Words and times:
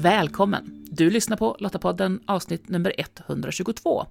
Välkommen! 0.00 0.86
Du 0.90 1.10
lyssnar 1.10 1.36
på 1.36 1.56
Lottapodden 1.58 2.20
avsnitt 2.26 2.68
nummer 2.68 2.92
122, 2.98 4.06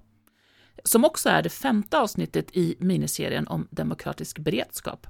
som 0.84 1.04
också 1.04 1.28
är 1.28 1.42
det 1.42 1.48
femte 1.48 1.98
avsnittet 1.98 2.56
i 2.56 2.76
miniserien 2.78 3.48
om 3.48 3.68
demokratisk 3.70 4.38
beredskap. 4.38 5.06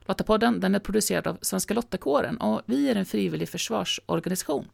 Lottapodden 0.00 0.60
den 0.60 0.74
är 0.74 0.78
producerad 0.78 1.26
av 1.26 1.38
Svenska 1.42 1.74
Lottakåren 1.74 2.36
och 2.36 2.62
vi 2.66 2.90
är 2.90 2.96
en 2.96 3.06
frivillig 3.06 3.48
försvarsorganisation 3.48 4.68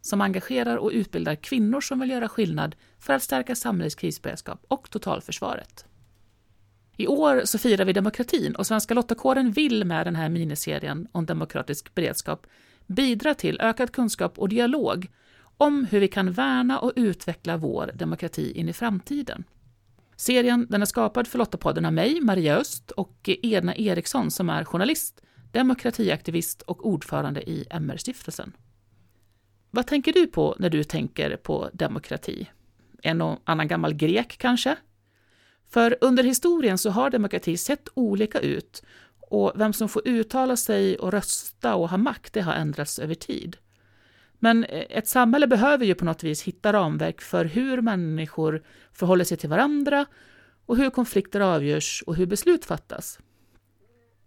som 0.00 0.20
engagerar 0.20 0.76
och 0.76 0.90
utbildar 0.90 1.34
kvinnor 1.34 1.80
som 1.80 2.00
vill 2.00 2.10
göra 2.10 2.28
skillnad 2.28 2.76
för 2.98 3.12
att 3.12 3.22
stärka 3.22 3.54
samhällets 3.54 3.94
krisberedskap 3.94 4.64
och 4.68 4.90
totalförsvaret. 4.90 5.84
I 6.96 7.06
år 7.06 7.42
så 7.44 7.58
firar 7.58 7.84
vi 7.84 7.92
demokratin 7.92 8.56
och 8.56 8.66
Svenska 8.66 8.94
Lottakåren 8.94 9.52
vill 9.52 9.84
med 9.84 10.06
den 10.06 10.16
här 10.16 10.28
miniserien 10.28 11.08
om 11.12 11.26
demokratisk 11.26 11.94
beredskap 11.94 12.46
bidra 12.90 13.34
till 13.34 13.60
ökad 13.60 13.92
kunskap 13.92 14.38
och 14.38 14.48
dialog 14.48 15.08
om 15.56 15.84
hur 15.84 16.00
vi 16.00 16.08
kan 16.08 16.32
värna 16.32 16.78
och 16.78 16.92
utveckla 16.96 17.56
vår 17.56 17.90
demokrati 17.94 18.52
in 18.52 18.68
i 18.68 18.72
framtiden. 18.72 19.44
Serien 20.16 20.66
den 20.70 20.82
är 20.82 20.86
skapad 20.86 21.26
för 21.26 21.38
Lottapodden 21.38 21.84
av 21.84 21.92
mig, 21.92 22.20
Maria 22.20 22.56
Öst, 22.56 22.90
och 22.90 23.18
Edna 23.24 23.76
Eriksson 23.76 24.30
som 24.30 24.50
är 24.50 24.64
journalist, 24.64 25.20
demokratiaktivist 25.52 26.62
och 26.62 26.86
ordförande 26.86 27.50
i 27.50 27.66
MR-stiftelsen. 27.70 28.52
Vad 29.70 29.86
tänker 29.86 30.12
du 30.12 30.26
på 30.26 30.56
när 30.58 30.70
du 30.70 30.84
tänker 30.84 31.36
på 31.36 31.70
demokrati? 31.72 32.50
En 33.02 33.22
och 33.22 33.38
annan 33.44 33.68
gammal 33.68 33.94
grek 33.94 34.38
kanske? 34.38 34.76
För 35.68 35.98
under 36.00 36.24
historien 36.24 36.78
så 36.78 36.90
har 36.90 37.10
demokrati 37.10 37.56
sett 37.56 37.88
olika 37.94 38.40
ut 38.40 38.82
och 39.30 39.52
vem 39.54 39.72
som 39.72 39.88
får 39.88 40.08
uttala 40.08 40.56
sig 40.56 40.98
och 40.98 41.12
rösta 41.12 41.74
och 41.74 41.88
ha 41.88 41.96
makt, 41.96 42.32
det 42.32 42.40
har 42.40 42.52
ändrats 42.52 42.98
över 42.98 43.14
tid. 43.14 43.56
Men 44.38 44.64
eh, 44.64 44.84
ett 44.90 45.08
samhälle 45.08 45.46
behöver 45.46 45.84
ju 45.84 45.94
på 45.94 46.04
något 46.04 46.24
vis 46.24 46.42
hitta 46.42 46.72
ramverk 46.72 47.20
för 47.20 47.44
hur 47.44 47.80
människor 47.80 48.62
förhåller 48.92 49.24
sig 49.24 49.36
till 49.36 49.48
varandra 49.48 50.06
och 50.66 50.76
hur 50.76 50.90
konflikter 50.90 51.40
avgörs 51.40 52.04
och 52.06 52.16
hur 52.16 52.26
beslut 52.26 52.64
fattas. 52.64 53.18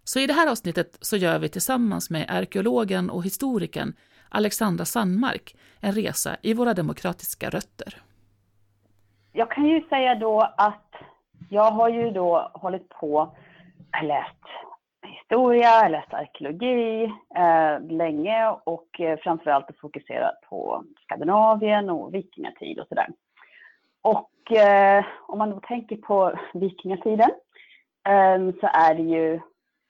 Så 0.04 0.20
i 0.20 0.26
det 0.26 0.32
här 0.32 0.50
avsnittet 0.50 0.98
så 1.00 1.16
gör 1.16 1.38
vi 1.38 1.48
tillsammans 1.48 2.10
med 2.10 2.26
arkeologen 2.28 3.10
och 3.10 3.24
historikern 3.24 3.92
Alexandra 4.28 4.84
Sandmark 4.84 5.56
en 5.80 5.92
resa 5.92 6.36
i 6.42 6.54
våra 6.54 6.74
demokratiska 6.74 7.50
rötter. 7.50 8.02
Jag 9.32 9.50
kan 9.50 9.64
ju 9.64 9.80
säga 9.88 10.14
då 10.14 10.40
att 10.56 10.92
jag 11.50 11.70
har 11.70 11.88
ju 11.88 12.10
då 12.10 12.50
hållit 12.54 12.88
på, 12.88 13.36
läst 14.02 14.44
historia, 15.04 15.88
läst 15.88 16.14
arkeologi 16.14 17.04
eh, 17.36 17.80
länge 17.80 18.48
och 18.64 19.00
eh, 19.00 19.18
framförallt 19.18 19.78
fokuserat 19.80 20.40
på 20.48 20.84
Skandinavien 21.02 21.90
och 21.90 22.14
vikingatid 22.14 22.80
och 22.80 22.88
sådär. 22.88 23.08
Och 24.02 24.52
eh, 24.52 25.04
om 25.26 25.38
man 25.38 25.50
då 25.50 25.60
tänker 25.60 25.96
på 25.96 26.38
vikingatiden 26.54 27.30
eh, 28.08 28.38
så 28.60 28.66
är 28.66 28.94
det 28.94 29.02
ju 29.02 29.40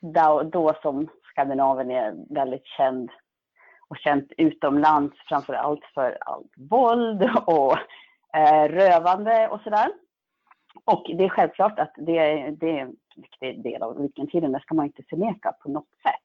då, 0.00 0.42
då 0.42 0.72
som 0.82 1.08
Skandinavien 1.30 1.90
är 1.90 2.34
väldigt 2.34 2.66
känd 2.66 3.10
och 3.88 3.96
känt 3.96 4.32
utomlands 4.38 5.16
framförallt 5.28 5.84
för 5.94 6.18
allt 6.20 6.52
våld 6.70 7.30
och 7.46 7.78
eh, 8.36 8.68
rövande 8.68 9.48
och 9.48 9.60
sådär. 9.60 9.88
Och 10.84 11.04
det 11.18 11.24
är 11.24 11.28
självklart 11.28 11.78
att 11.78 11.92
det, 11.96 12.50
det 12.50 12.88
viktig 13.16 13.62
del 13.62 13.82
av 13.82 14.02
vikingtiden, 14.02 14.52
det 14.52 14.60
ska 14.60 14.74
man 14.74 14.86
inte 14.86 15.02
förneka 15.10 15.52
på 15.52 15.68
något 15.68 15.90
sätt. 16.02 16.24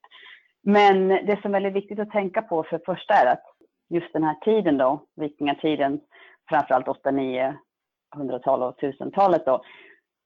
Men 0.61 1.07
det 1.07 1.39
som 1.41 1.55
är 1.55 1.59
väldigt 1.59 1.83
viktigt 1.83 1.99
att 1.99 2.11
tänka 2.11 2.41
på 2.41 2.63
för 2.63 2.77
det 2.77 2.85
första 2.85 3.13
är 3.13 3.25
att 3.25 3.43
just 3.89 4.13
den 4.13 4.23
här 4.23 4.35
tiden 4.35 4.77
då, 4.77 5.05
vikingatiden, 5.15 6.01
framförallt 6.49 6.87
8, 6.87 7.11
9, 7.11 7.57
100-talet 8.15 8.75
och 8.75 8.81
1000-talet 8.81 9.45
då, 9.45 9.63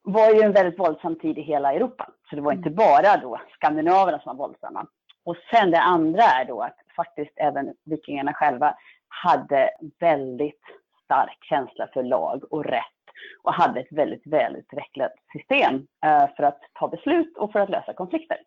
var 0.02 0.30
ju 0.30 0.42
en 0.42 0.52
väldigt 0.52 0.80
våldsam 0.80 1.20
tid 1.20 1.38
i 1.38 1.42
hela 1.42 1.74
Europa. 1.74 2.10
Så 2.30 2.36
det 2.36 2.42
var 2.42 2.54
inte 2.54 2.70
bara 2.70 3.18
då 3.18 3.42
skandinaverna 3.54 4.20
som 4.20 4.38
var 4.38 4.48
våldsamma. 4.48 4.88
Och 5.26 5.38
sen 5.52 5.72
det 5.72 5.80
andra 5.80 6.24
är 6.24 6.46
då 6.46 6.62
att 6.62 6.78
faktiskt 6.96 7.34
även 7.36 7.74
vikingarna 7.86 8.34
själva 8.34 8.76
hade 9.08 9.70
väldigt 10.00 10.62
stark 11.04 11.38
känsla 11.42 11.88
för 11.94 12.04
lag 12.04 12.54
och 12.54 12.66
rätt 12.66 12.93
och 13.42 13.54
hade 13.54 13.80
ett 13.80 13.92
väldigt 13.92 14.28
välutvecklat 14.28 15.14
system 15.38 15.88
eh, 16.06 16.36
för 16.36 16.44
att 16.44 16.62
ta 16.74 16.88
beslut 16.88 17.38
och 17.38 17.52
för 17.52 17.60
att 17.60 17.70
lösa 17.70 17.94
konflikter. 17.94 18.38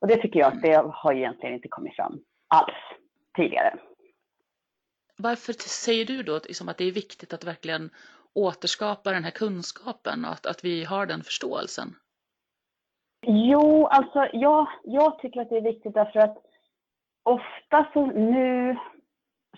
Och 0.00 0.08
det 0.08 0.16
tycker 0.16 0.40
jag 0.40 0.52
att 0.52 0.62
det 0.62 0.82
har 0.92 1.12
egentligen 1.12 1.54
inte 1.54 1.68
kommit 1.68 1.96
fram 1.96 2.20
alls 2.48 2.76
tidigare. 3.36 3.78
Varför 5.16 5.52
säger 5.52 6.04
du 6.04 6.22
då 6.22 6.34
liksom 6.34 6.68
att 6.68 6.78
det 6.78 6.84
är 6.84 6.92
viktigt 6.92 7.32
att 7.32 7.44
verkligen 7.44 7.90
återskapa 8.34 9.12
den 9.12 9.24
här 9.24 9.30
kunskapen 9.30 10.24
och 10.24 10.30
att, 10.30 10.46
att 10.46 10.64
vi 10.64 10.84
har 10.84 11.06
den 11.06 11.22
förståelsen? 11.22 11.88
Jo, 13.26 13.86
alltså 13.86 14.28
jag, 14.32 14.66
jag 14.84 15.18
tycker 15.18 15.40
att 15.40 15.48
det 15.48 15.56
är 15.56 15.62
viktigt 15.62 15.94
därför 15.94 16.20
att 16.20 16.38
ofta 17.22 17.86
så 17.92 18.06
nu 18.06 18.76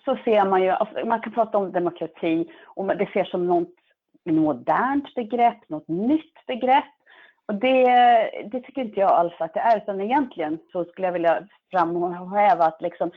så 0.05 0.17
ser 0.25 0.45
man 0.45 0.63
ju, 0.63 0.69
alltså, 0.69 1.07
man 1.07 1.21
kan 1.21 1.33
prata 1.33 1.59
om 1.59 1.73
demokrati 1.73 2.53
och 2.67 2.87
det 2.87 3.05
ses 3.05 3.31
som 3.31 3.47
något 3.47 3.75
modernt 4.25 5.15
begrepp, 5.15 5.69
något 5.69 5.89
nytt 5.89 6.47
begrepp. 6.47 6.85
Och 7.47 7.55
det, 7.55 7.85
det 8.53 8.61
tycker 8.61 8.83
inte 8.83 9.01
jag 9.01 9.11
alls 9.11 9.33
att 9.39 9.55
det 9.55 9.61
är, 9.61 9.77
utan 9.77 10.01
egentligen 10.01 10.59
så 10.73 10.85
skulle 10.85 11.07
jag 11.07 11.13
vilja 11.13 11.47
framhäva 11.71 12.65
att 12.65 12.83
liksom, 12.83 13.11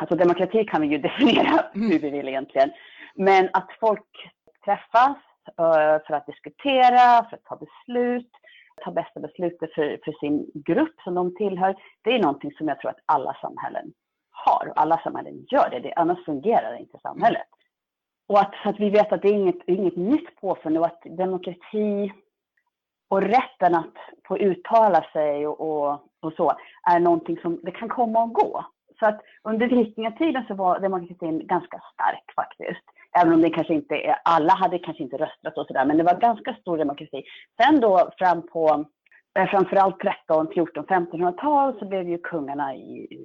alltså 0.00 0.16
demokrati 0.16 0.64
kan 0.64 0.82
vi 0.82 0.88
ju 0.88 0.98
definiera 1.08 1.64
hur 1.72 1.98
vi 1.98 2.10
vill 2.10 2.28
egentligen, 2.28 2.70
men 3.14 3.48
att 3.52 3.68
folk 3.80 4.32
träffas 4.64 5.16
eh, 5.58 6.06
för 6.06 6.12
att 6.12 6.26
diskutera, 6.26 7.24
för 7.24 7.36
att 7.36 7.44
ta 7.44 7.56
beslut, 7.56 8.30
ta 8.84 8.90
bästa 8.90 9.20
beslutet 9.20 9.74
för, 9.74 9.98
för 10.04 10.12
sin 10.12 10.50
grupp 10.54 11.00
som 11.04 11.14
de 11.14 11.34
tillhör, 11.34 11.76
det 12.02 12.14
är 12.14 12.22
någonting 12.22 12.52
som 12.52 12.68
jag 12.68 12.80
tror 12.80 12.90
att 12.90 13.04
alla 13.06 13.36
samhällen 13.40 13.92
har. 14.30 14.72
Alla 14.76 15.00
samhällen 15.04 15.46
gör 15.50 15.70
det, 15.70 15.78
det 15.78 15.94
annars 15.94 16.24
fungerar 16.24 16.80
inte 16.80 16.98
samhället. 17.02 17.48
Och 18.28 18.40
att, 18.40 18.54
att 18.64 18.80
vi 18.80 18.90
vet 18.90 19.12
att 19.12 19.22
det 19.22 19.28
är 19.28 19.32
inget, 19.32 19.62
inget 19.66 19.96
nytt 19.96 20.40
påfund 20.40 20.78
och 20.78 20.86
att 20.86 21.02
demokrati 21.04 22.12
och 23.08 23.22
rätten 23.22 23.74
att 23.74 23.94
få 24.28 24.38
uttala 24.38 25.04
sig 25.12 25.46
och, 25.46 25.60
och, 25.60 26.00
och, 26.20 26.32
så 26.32 26.52
är 26.90 27.00
någonting 27.00 27.38
som 27.42 27.60
det 27.62 27.70
kan 27.70 27.88
komma 27.88 28.22
och 28.22 28.32
gå. 28.32 28.64
Så 28.98 29.06
att 29.06 29.20
under 29.42 29.68
vikingatiden 29.68 30.44
så 30.48 30.54
var 30.54 30.80
demokratin 30.80 31.46
ganska 31.46 31.80
stark 31.94 32.24
faktiskt. 32.36 32.84
Även 33.20 33.32
om 33.32 33.40
det 33.40 33.50
kanske 33.50 33.74
inte 33.74 33.94
är, 33.94 34.16
alla 34.24 34.52
hade 34.52 34.78
kanske 34.78 35.02
inte 35.02 35.16
röstat 35.16 35.58
och 35.58 35.66
sådär, 35.66 35.84
men 35.84 35.96
det 35.96 36.02
var 36.02 36.20
ganska 36.20 36.54
stor 36.54 36.78
demokrati. 36.78 37.22
Sen 37.62 37.80
då 37.80 38.10
fram 38.18 38.46
på 38.46 38.84
eh, 39.38 39.46
framförallt 39.50 40.00
13, 40.00 40.48
14, 40.54 40.84
1500-tal 40.86 41.78
så 41.78 41.84
blev 41.84 42.08
ju 42.08 42.18
kungarna 42.18 42.74
i 42.74 43.24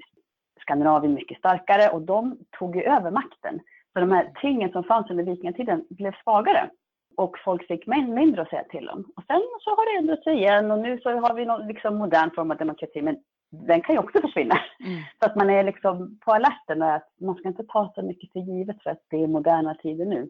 Skandinavien 0.61 1.13
mycket 1.13 1.37
starkare 1.37 1.89
och 1.89 2.01
de 2.01 2.37
tog 2.59 2.75
ju 2.75 2.83
över 2.83 3.11
makten. 3.11 3.59
Så 3.93 3.99
de 3.99 4.11
här 4.11 4.31
tingen 4.41 4.71
som 4.71 4.83
fanns 4.83 5.09
under 5.09 5.23
vikingatiden 5.23 5.85
blev 5.89 6.13
svagare 6.23 6.69
och 7.17 7.35
folk 7.45 7.67
fick 7.67 7.87
mindre 7.87 8.41
att 8.41 8.49
säga 8.49 8.63
till 8.63 8.89
om. 8.89 8.99
Och 9.15 9.23
sen 9.27 9.41
så 9.59 9.69
har 9.69 9.93
det 9.93 9.99
ändrat 9.99 10.23
sig 10.23 10.33
igen 10.33 10.71
och 10.71 10.79
nu 10.79 10.99
så 11.03 11.09
har 11.09 11.33
vi 11.33 11.45
någon 11.45 11.67
liksom 11.67 11.95
modern 11.95 12.31
form 12.35 12.51
av 12.51 12.57
demokrati, 12.57 13.01
men 13.01 13.17
den 13.49 13.81
kan 13.81 13.95
ju 13.95 13.99
också 13.99 14.21
försvinna. 14.21 14.59
Mm. 14.79 15.01
Så 15.19 15.25
att 15.25 15.35
man 15.35 15.49
är 15.49 15.63
liksom 15.63 16.19
på 16.25 16.31
alerten 16.31 16.81
och 16.81 16.93
att 16.93 17.09
man 17.21 17.35
ska 17.35 17.47
inte 17.47 17.63
ta 17.63 17.91
så 17.95 18.01
mycket 18.01 18.31
för 18.31 18.39
givet 18.39 18.83
för 18.83 18.89
att 18.89 19.05
det 19.09 19.23
är 19.23 19.27
moderna 19.27 19.75
tider 19.75 20.05
nu. 20.05 20.29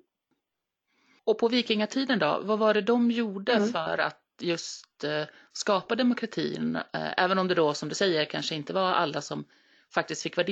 Och 1.26 1.38
på 1.38 1.48
vikingatiden 1.48 2.20
då, 2.20 2.42
vad 2.44 2.60
var 2.60 2.74
det 2.74 2.82
de 2.82 3.12
gjorde 3.12 3.54
mm. 3.54 3.68
för 3.68 3.98
att 3.98 4.22
just 4.42 5.04
uh, 5.04 5.28
skapa 5.52 5.96
demokratin? 5.96 6.76
Uh, 6.76 7.24
även 7.24 7.40
om 7.40 7.48
det 7.48 7.56
då, 7.56 7.74
som 7.74 7.90
du 7.90 7.96
säger, 7.96 8.26
kanske 8.26 8.56
inte 8.56 8.74
var 8.74 8.92
alla 8.92 9.22
som 9.22 9.46
faktiskt 9.94 10.24
fick 10.24 10.38
vara 10.38 10.48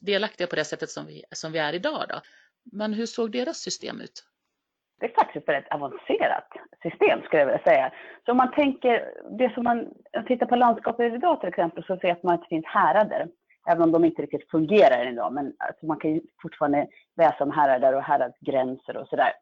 delaktiga 0.00 0.46
på 0.46 0.56
det 0.56 0.64
sättet 0.64 0.90
som 0.90 1.06
vi, 1.06 1.24
som 1.30 1.52
vi 1.52 1.58
är 1.58 1.72
idag. 1.72 2.04
Då. 2.08 2.20
Men 2.72 2.94
hur 2.94 3.06
såg 3.06 3.32
deras 3.32 3.56
system 3.56 4.00
ut? 4.00 4.24
Det 5.00 5.06
är 5.06 5.14
faktiskt 5.14 5.48
ett 5.48 5.54
rätt 5.54 5.72
avancerat 5.72 6.48
system 6.82 7.22
skulle 7.22 7.42
jag 7.42 7.46
vilja 7.46 7.62
säga. 7.62 7.92
Så 8.24 8.30
om 8.30 8.36
man 8.36 8.52
tänker, 8.52 9.10
det 9.38 9.54
som 9.54 9.64
man 9.64 9.88
tittar 10.26 10.46
på 10.46 10.56
landskapet 10.56 11.14
idag 11.14 11.40
till 11.40 11.48
exempel 11.48 11.84
så 11.84 11.96
ser 11.96 12.16
man 12.22 12.34
att 12.34 12.42
det 12.42 12.48
finns 12.48 12.66
härader. 12.66 13.28
Även 13.70 13.82
om 13.82 13.92
de 13.92 14.04
inte 14.04 14.22
riktigt 14.22 14.50
fungerar 14.50 15.12
idag, 15.12 15.32
men 15.32 15.52
alltså 15.58 15.86
man 15.86 15.98
kan 15.98 16.14
ju 16.14 16.20
fortfarande 16.42 16.86
läsa 17.16 17.44
om 17.44 17.50
härader 17.50 17.94
och 17.94 18.02
häradsgränser 18.02 18.96
och 18.96 19.08
sådär. 19.08 19.32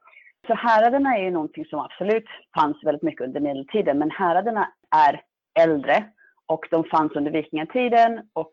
Så 0.47 0.55
häraderna 0.55 1.17
är 1.17 1.23
ju 1.23 1.31
någonting 1.31 1.65
som 1.65 1.81
absolut 1.81 2.29
fanns 2.55 2.85
väldigt 2.85 3.03
mycket 3.03 3.27
under 3.27 3.41
medeltiden, 3.41 3.99
men 3.99 4.11
häraderna 4.11 4.73
är 4.97 5.23
äldre 5.59 6.05
och 6.47 6.67
de 6.71 6.85
fanns 6.85 7.13
under 7.13 7.31
vikingatiden 7.31 8.29
och 8.33 8.51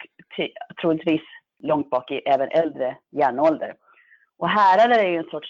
troligtvis 0.82 1.22
långt 1.64 1.90
bak 1.90 2.12
i 2.12 2.18
även 2.18 2.50
äldre 2.52 2.98
järnålder. 3.12 3.76
Och 4.38 4.50
härader 4.50 5.00
är 5.00 5.10
ju 5.10 5.18
en 5.18 5.30
sorts, 5.30 5.50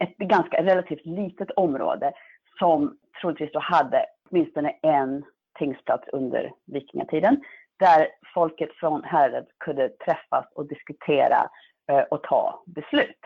ett 0.00 0.16
ganska 0.16 0.62
relativt 0.62 1.06
litet 1.06 1.50
område 1.50 2.12
som 2.58 2.98
troligtvis 3.20 3.52
då 3.52 3.58
hade 3.58 4.06
åtminstone 4.30 4.70
en 4.82 5.24
tingsplats 5.58 6.08
under 6.08 6.52
vikingatiden 6.66 7.42
där 7.78 8.08
folket 8.34 8.70
från 8.72 9.04
häradet 9.04 9.48
kunde 9.58 9.88
träffas 9.88 10.46
och 10.54 10.68
diskutera 10.68 11.50
eh, 11.90 12.18
ta 12.22 12.62
beslut. 12.66 13.20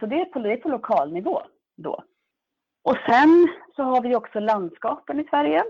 Så 0.00 0.06
det 0.06 0.20
är 0.20 0.24
på, 0.24 0.38
det 0.38 0.52
är 0.52 0.56
på 0.56 0.68
lokal 0.68 1.12
nivå 1.12 1.42
då. 1.76 2.04
Och 2.84 2.96
sen 3.06 3.48
så 3.76 3.82
har 3.82 4.02
vi 4.02 4.16
också 4.16 4.40
landskapen 4.40 5.20
i 5.20 5.24
Sverige. 5.24 5.64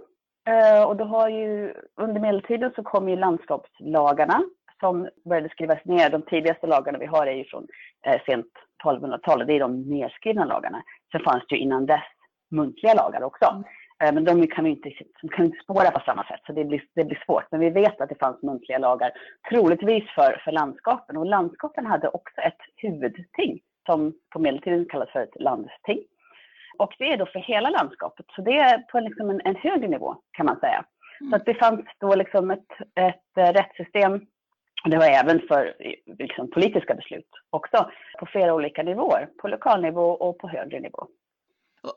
Eh, 0.48 0.82
och 0.82 0.96
då 0.96 1.04
har 1.04 1.28
ju 1.28 1.74
under 1.96 2.20
medeltiden 2.20 2.72
så 2.76 2.82
kom 2.82 3.08
ju 3.08 3.16
landskapslagarna 3.16 4.42
som 4.80 5.08
började 5.24 5.48
skrivas 5.48 5.84
ner. 5.84 6.10
De 6.10 6.22
tidigaste 6.22 6.66
lagarna 6.66 6.98
vi 6.98 7.06
har 7.06 7.26
är 7.26 7.32
ju 7.32 7.44
från 7.44 7.66
eh, 8.06 8.20
sent 8.26 8.46
1200-tal. 8.84 9.46
Det 9.46 9.52
är 9.52 9.60
de 9.60 9.82
nedskrivna 9.82 10.44
lagarna. 10.44 10.82
Sen 11.12 11.20
fanns 11.20 11.44
det 11.48 11.54
ju 11.54 11.60
innan 11.60 11.86
dess 11.86 12.04
muntliga 12.50 12.94
lagar 12.94 13.22
också. 13.22 13.44
Mm. 13.44 13.64
Eh, 14.02 14.14
men 14.14 14.24
de 14.24 14.46
kan 14.46 14.64
vi 14.64 14.70
inte, 14.70 14.90
kan 15.36 15.44
inte 15.44 15.62
spåra 15.62 15.90
på 15.90 16.00
samma 16.04 16.24
sätt, 16.24 16.40
så 16.46 16.52
det 16.52 16.64
blir, 16.64 16.82
det 16.94 17.04
blir 17.04 17.22
svårt. 17.26 17.44
Men 17.50 17.60
vi 17.60 17.70
vet 17.70 18.00
att 18.00 18.08
det 18.08 18.18
fanns 18.20 18.42
muntliga 18.42 18.78
lagar, 18.78 19.12
troligtvis 19.50 20.04
för, 20.14 20.40
för 20.44 20.52
landskapen. 20.52 21.16
Och 21.16 21.26
landskapen 21.26 21.86
hade 21.86 22.08
också 22.08 22.40
ett 22.40 22.60
huvudting, 22.76 23.60
som 23.86 24.14
på 24.32 24.38
medeltiden 24.38 24.86
kallas 24.86 25.10
för 25.10 25.20
ett 25.20 25.40
landsting. 25.40 25.98
Och 26.78 26.94
det 26.98 27.12
är 27.12 27.16
då 27.16 27.26
för 27.26 27.38
hela 27.38 27.70
landskapet, 27.70 28.26
så 28.36 28.42
det 28.42 28.58
är 28.58 28.78
på 28.78 29.00
liksom 29.00 29.30
en, 29.30 29.40
en 29.44 29.56
högre 29.56 29.88
nivå 29.88 30.16
kan 30.32 30.46
man 30.46 30.60
säga. 30.60 30.84
Mm. 31.20 31.30
Så 31.30 31.36
att 31.36 31.44
det 31.44 31.54
fanns 31.54 31.84
då 32.00 32.14
liksom 32.14 32.50
ett, 32.50 32.72
ett 32.94 33.54
rättssystem 33.56 34.26
det 34.84 34.98
var 34.98 35.06
även 35.06 35.40
för 35.48 35.74
liksom, 36.18 36.50
politiska 36.50 36.94
beslut 36.94 37.28
också, 37.50 37.90
på 38.18 38.26
flera 38.26 38.54
olika 38.54 38.82
nivåer. 38.82 39.28
På 39.42 39.48
lokal 39.48 39.82
nivå 39.82 40.10
och 40.10 40.38
på 40.38 40.48
högre 40.48 40.80
nivå. 40.80 41.06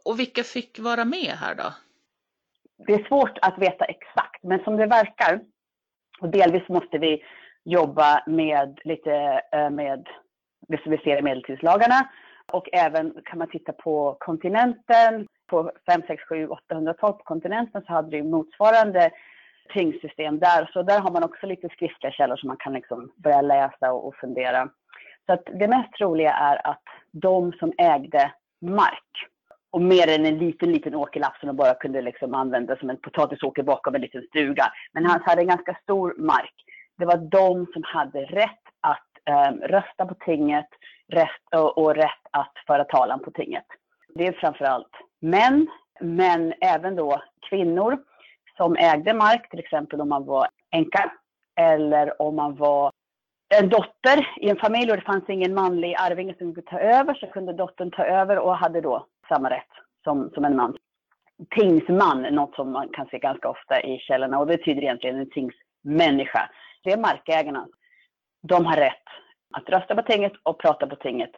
Och 0.06 0.20
vilka 0.20 0.44
fick 0.44 0.80
vara 0.80 1.06
med 1.06 1.32
här 1.42 1.56
då? 1.56 1.74
Det 2.88 2.94
är 2.94 3.08
svårt 3.08 3.38
att 3.42 3.58
veta 3.58 3.86
exakt, 3.86 4.44
men 4.44 4.64
som 4.64 4.78
det 4.78 4.86
verkar, 4.86 5.40
och 6.22 6.30
delvis 6.30 6.70
måste 6.70 6.98
vi 6.98 7.24
jobba 7.64 8.24
med 8.28 8.80
lite 8.84 9.42
eh, 9.52 9.70
med 9.70 10.08
det 10.68 10.82
som 10.84 10.92
vi 10.92 10.98
ser 10.98 11.18
i 11.18 11.22
medeltidslagarna. 11.22 12.10
Och 12.52 12.70
även 12.74 13.14
kan 13.26 13.40
man 13.40 13.50
titta 13.50 13.74
på 13.74 14.18
kontinenten. 14.20 15.28
På 15.48 15.72
5, 15.86 16.02
6, 16.08 16.24
7, 16.30 16.48
800-talet 16.48 17.00
på 17.00 17.24
kontinenten 17.24 17.84
så 17.88 17.94
hade 17.94 18.10
vi 18.10 18.24
motsvarande 18.24 19.12
tingsystem 19.74 20.40
där. 20.40 20.70
Så 20.74 20.84
där 20.84 21.00
har 21.00 21.12
man 21.12 21.24
också 21.24 21.46
lite 21.46 21.70
skriftliga 21.70 22.12
källor 22.12 22.36
som 22.36 22.48
man 22.48 22.58
kan 22.58 22.74
liksom 22.74 23.12
börja 23.16 23.42
läsa 23.42 23.94
och, 23.94 24.08
och 24.08 24.16
fundera. 24.16 24.70
Så 25.26 25.34
att 25.34 25.46
det 25.46 25.68
mest 25.68 25.94
troliga 25.94 26.34
är 26.34 26.68
att 26.68 26.84
de 27.12 27.52
som 27.52 27.74
ägde 27.78 28.32
mark 28.62 29.28
och 29.72 29.82
mer 29.82 30.08
än 30.08 30.26
en 30.26 30.38
liten, 30.38 30.72
liten 30.72 30.96
åkerlapp 30.96 31.38
som 31.38 31.48
de 31.48 31.56
bara 31.56 31.74
kunde 31.74 32.02
liksom 32.02 32.34
använda 32.34 32.76
som 32.76 32.90
en 32.90 32.98
potatisåker 32.98 33.64
bakom 33.64 33.96
en 33.96 34.02
liten 34.02 34.22
stuga. 34.22 34.66
Men 34.94 35.06
han 35.06 35.22
hade 35.22 35.42
en 35.42 35.48
ganska 35.48 35.78
stor 35.84 36.16
mark. 36.18 36.54
Det 36.98 37.06
var 37.06 37.18
de 37.18 37.68
som 37.74 37.84
hade 37.84 38.20
rätt 38.26 38.71
Ehm, 39.26 39.62
rösta 39.62 40.06
på 40.06 40.14
tinget 40.14 40.68
rätt, 41.08 41.56
och, 41.56 41.78
och, 41.78 41.96
rätt 41.96 42.26
att 42.32 42.54
föra 42.68 42.84
talan 42.84 43.20
på 43.20 43.32
tinget. 43.32 43.66
Det 44.16 44.28
är 44.28 44.32
framförallt 44.32 44.92
män, 45.20 45.68
men 46.00 46.54
även 46.62 46.96
då 46.96 47.22
kvinnor 47.50 47.98
som 48.58 48.76
ägde 48.76 49.14
mark, 49.14 49.50
till 49.50 49.60
exempel 49.60 50.02
om 50.02 50.10
man 50.10 50.26
var 50.26 50.48
änka 50.72 51.12
eller 51.56 52.22
om 52.22 52.36
man 52.36 52.56
var 52.56 52.92
en 53.56 53.70
dotter 53.70 54.28
i 54.38 54.50
en 54.50 54.58
familj 54.58 54.92
och 54.92 54.98
det 54.98 55.04
fanns 55.04 55.30
ingen 55.30 55.54
manlig 55.54 55.96
arvinge 56.00 56.36
som 56.38 56.54
kunde 56.54 56.62
ta 56.62 56.80
över 56.80 57.14
så 57.14 57.28
kunde 57.28 57.54
dottern 57.54 57.92
ta 57.92 58.04
över 58.06 58.40
och 58.40 58.58
hade 58.58 58.82
då 58.82 59.08
samma 59.28 59.50
rätt 59.50 59.72
som, 60.04 60.30
som 60.34 60.46
en 60.46 60.56
man. 60.56 60.78
Tingsman, 61.50 62.22
något 62.22 62.56
som 62.56 62.72
man 62.72 62.90
kan 62.90 63.06
se 63.06 63.20
ganska 63.20 63.50
ofta 63.50 63.82
i 63.82 63.98
källorna 64.00 64.40
och 64.40 64.48
det 64.48 64.58
betyder 64.58 64.82
egentligen 64.82 65.20
en 65.20 65.30
tingsmänniska. 65.30 66.50
Det 66.84 66.92
är 66.92 66.98
markägarna. 66.98 67.68
De 68.42 68.66
har 68.66 68.78
rätt 68.78 69.08
att 69.52 69.70
rösta 69.70 69.96
på 69.96 70.02
tinget 70.02 70.34
och 70.44 70.60
prata 70.60 70.88
på 70.88 70.96
tinget. 70.96 71.32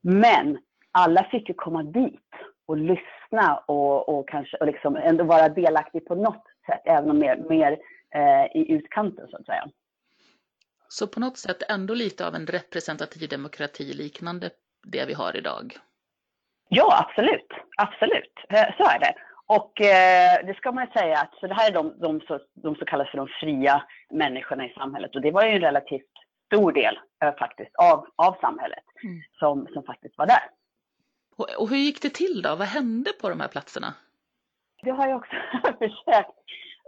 Men 0.00 0.58
alla 0.92 1.24
fick 1.24 1.48
ju 1.48 1.54
komma 1.54 1.82
dit 1.82 2.30
och 2.66 2.76
lyssna 2.76 3.56
och, 3.66 4.08
och 4.08 4.28
kanske 4.28 4.56
och 4.56 4.66
liksom 4.66 4.96
ändå 4.96 5.24
vara 5.24 5.48
delaktig 5.48 6.06
på 6.06 6.14
något 6.14 6.44
sätt, 6.66 6.82
även 6.84 7.10
om 7.10 7.18
mer, 7.18 7.36
mer 7.48 7.72
eh, 8.14 8.56
i 8.56 8.72
utkanten 8.72 9.28
så 9.30 9.36
att 9.36 9.46
säga. 9.46 9.68
Så 10.88 11.06
på 11.06 11.20
något 11.20 11.38
sätt 11.38 11.70
ändå 11.70 11.94
lite 11.94 12.26
av 12.26 12.34
en 12.34 12.46
representativ 12.46 13.28
demokrati 13.28 13.92
liknande 13.92 14.50
det 14.82 15.04
vi 15.06 15.14
har 15.14 15.36
idag? 15.36 15.76
Ja, 16.68 17.06
absolut. 17.06 17.52
Absolut. 17.76 18.34
Eh, 18.48 18.76
så 18.76 18.84
är 18.84 18.98
det. 18.98 19.14
Och 19.46 19.80
eh, 19.80 20.46
det 20.46 20.54
ska 20.56 20.72
man 20.72 20.86
säga 20.86 21.18
att 21.18 21.34
så 21.40 21.46
det 21.46 21.54
här 21.54 21.70
är 21.70 21.74
de, 21.74 21.94
de, 21.98 22.20
så, 22.20 22.40
de 22.54 22.74
så 22.76 22.84
kallas 22.84 23.10
för 23.10 23.18
de 23.18 23.28
fria 23.40 23.82
människorna 24.10 24.66
i 24.66 24.72
samhället. 24.72 25.14
Och 25.14 25.20
det 25.20 25.30
var 25.30 25.44
ju 25.44 25.50
en 25.50 25.60
relativt 25.60 26.09
stor 26.50 26.72
del 26.72 26.98
eh, 27.24 27.34
faktiskt 27.38 27.76
av, 27.76 28.06
av 28.16 28.36
samhället 28.40 28.84
mm. 29.04 29.22
som, 29.38 29.66
som 29.72 29.82
faktiskt 29.82 30.18
var 30.18 30.26
där. 30.26 30.42
Och, 31.36 31.48
och, 31.58 31.68
hur 31.68 31.76
gick 31.76 32.02
det 32.02 32.14
till 32.14 32.42
då? 32.42 32.56
Vad 32.56 32.68
hände 32.68 33.10
på 33.20 33.28
de 33.28 33.40
här 33.40 33.48
platserna? 33.48 33.94
Det 34.82 34.90
har 34.90 35.08
jag 35.08 35.16
också 35.16 35.36
försökt 35.78 36.38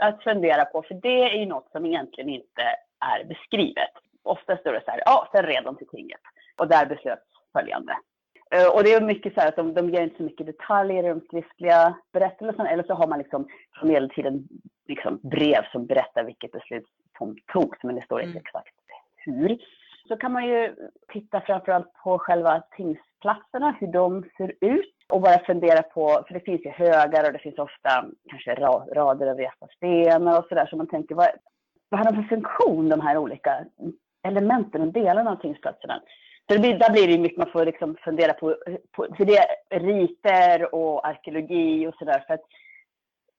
att 0.01 0.23
fundera 0.23 0.65
på, 0.65 0.83
för 0.83 0.95
det 0.95 1.23
är 1.23 1.39
ju 1.39 1.47
något 1.47 1.71
som 1.73 1.87
egentligen 1.87 2.31
inte 2.31 2.63
är 3.01 3.25
beskrivet. 3.25 3.93
Oftast 4.23 4.61
står 4.61 4.73
det 4.73 4.83
så 4.85 4.91
här, 4.91 5.03
ja, 5.07 5.29
sen 5.33 5.43
red 5.43 5.65
de 5.65 5.77
till 5.77 5.89
tinget 5.89 6.21
och 6.59 6.69
där 6.69 6.87
beslöts 6.87 7.27
följande. 7.53 7.97
Eh, 8.51 8.69
och 8.75 8.85
det 8.85 8.93
är 8.93 9.01
mycket 9.01 9.35
så 9.35 9.41
här 9.41 9.49
att 9.49 9.57
de, 9.57 9.75
de 9.75 9.91
ger 9.91 10.03
inte 10.03 10.17
så 10.17 10.23
mycket 10.23 10.47
detaljer 10.47 11.05
i 11.05 11.09
de 11.09 11.21
skriftliga 11.21 11.95
berättelserna, 12.13 12.71
eller 12.71 12.83
så 12.83 12.95
har 12.95 13.07
man 13.07 13.19
liksom 13.19 13.49
från 13.75 13.89
medeltiden 13.89 14.49
liksom 14.89 15.21
brev 15.23 15.63
som 15.73 15.87
berättar 15.87 16.25
vilket 16.25 16.53
beslut 16.53 16.87
som 17.19 17.37
togs, 17.53 17.79
men 17.83 17.95
det 17.95 18.03
står 18.03 18.21
inte 18.21 18.31
mm. 18.31 18.43
exakt 18.47 18.82
hur. 19.25 19.59
Så 20.09 20.17
kan 20.17 20.33
man 20.33 20.49
ju 20.49 20.75
titta 21.13 21.41
framförallt 21.41 21.93
på 22.05 22.19
själva 22.19 22.63
tingsplatserna, 22.77 23.77
hur 23.81 23.87
de 23.87 24.25
ser 24.37 24.53
ut 24.61 24.95
och 25.09 25.21
bara 25.21 25.39
fundera 25.39 25.83
på, 25.83 26.25
för 26.27 26.35
det 26.35 26.41
finns 26.41 26.65
ju 26.65 26.71
högar 26.71 27.27
och 27.27 27.33
det 27.33 27.39
finns 27.39 27.59
ofta 27.59 28.05
kanske 28.31 28.55
rader 28.55 29.27
av 29.27 29.39
resta 29.39 29.67
stenar 29.77 30.39
och 30.39 30.47
sådär, 30.49 30.67
så 30.67 30.77
man 30.77 30.87
tänker 30.87 31.15
vad, 31.15 31.29
vad 31.89 32.01
har 32.01 32.13
de 32.13 32.23
för 32.23 32.37
funktion 32.37 32.89
de 32.89 33.01
här 33.01 33.19
olika 33.19 33.65
elementen 34.23 34.83
och 34.83 34.93
delarna 34.93 35.31
av 35.31 35.37
tingsplatserna? 35.37 36.03
Så 36.49 36.55
det 36.55 36.59
blir, 36.59 36.79
där 36.79 36.93
blir 36.93 37.09
det 37.09 37.19
mycket 37.19 37.39
man 37.39 37.53
får 37.53 37.67
liksom 37.67 37.97
fundera 38.05 38.33
på, 38.33 38.57
på, 38.93 39.07
för 39.17 39.25
det 39.25 39.39
är 39.71 39.81
riter 39.81 40.75
och 40.75 41.09
arkeologi 41.09 41.87
och 41.87 41.95
sådär. 41.95 42.25
För 42.27 42.35
att 42.35 42.45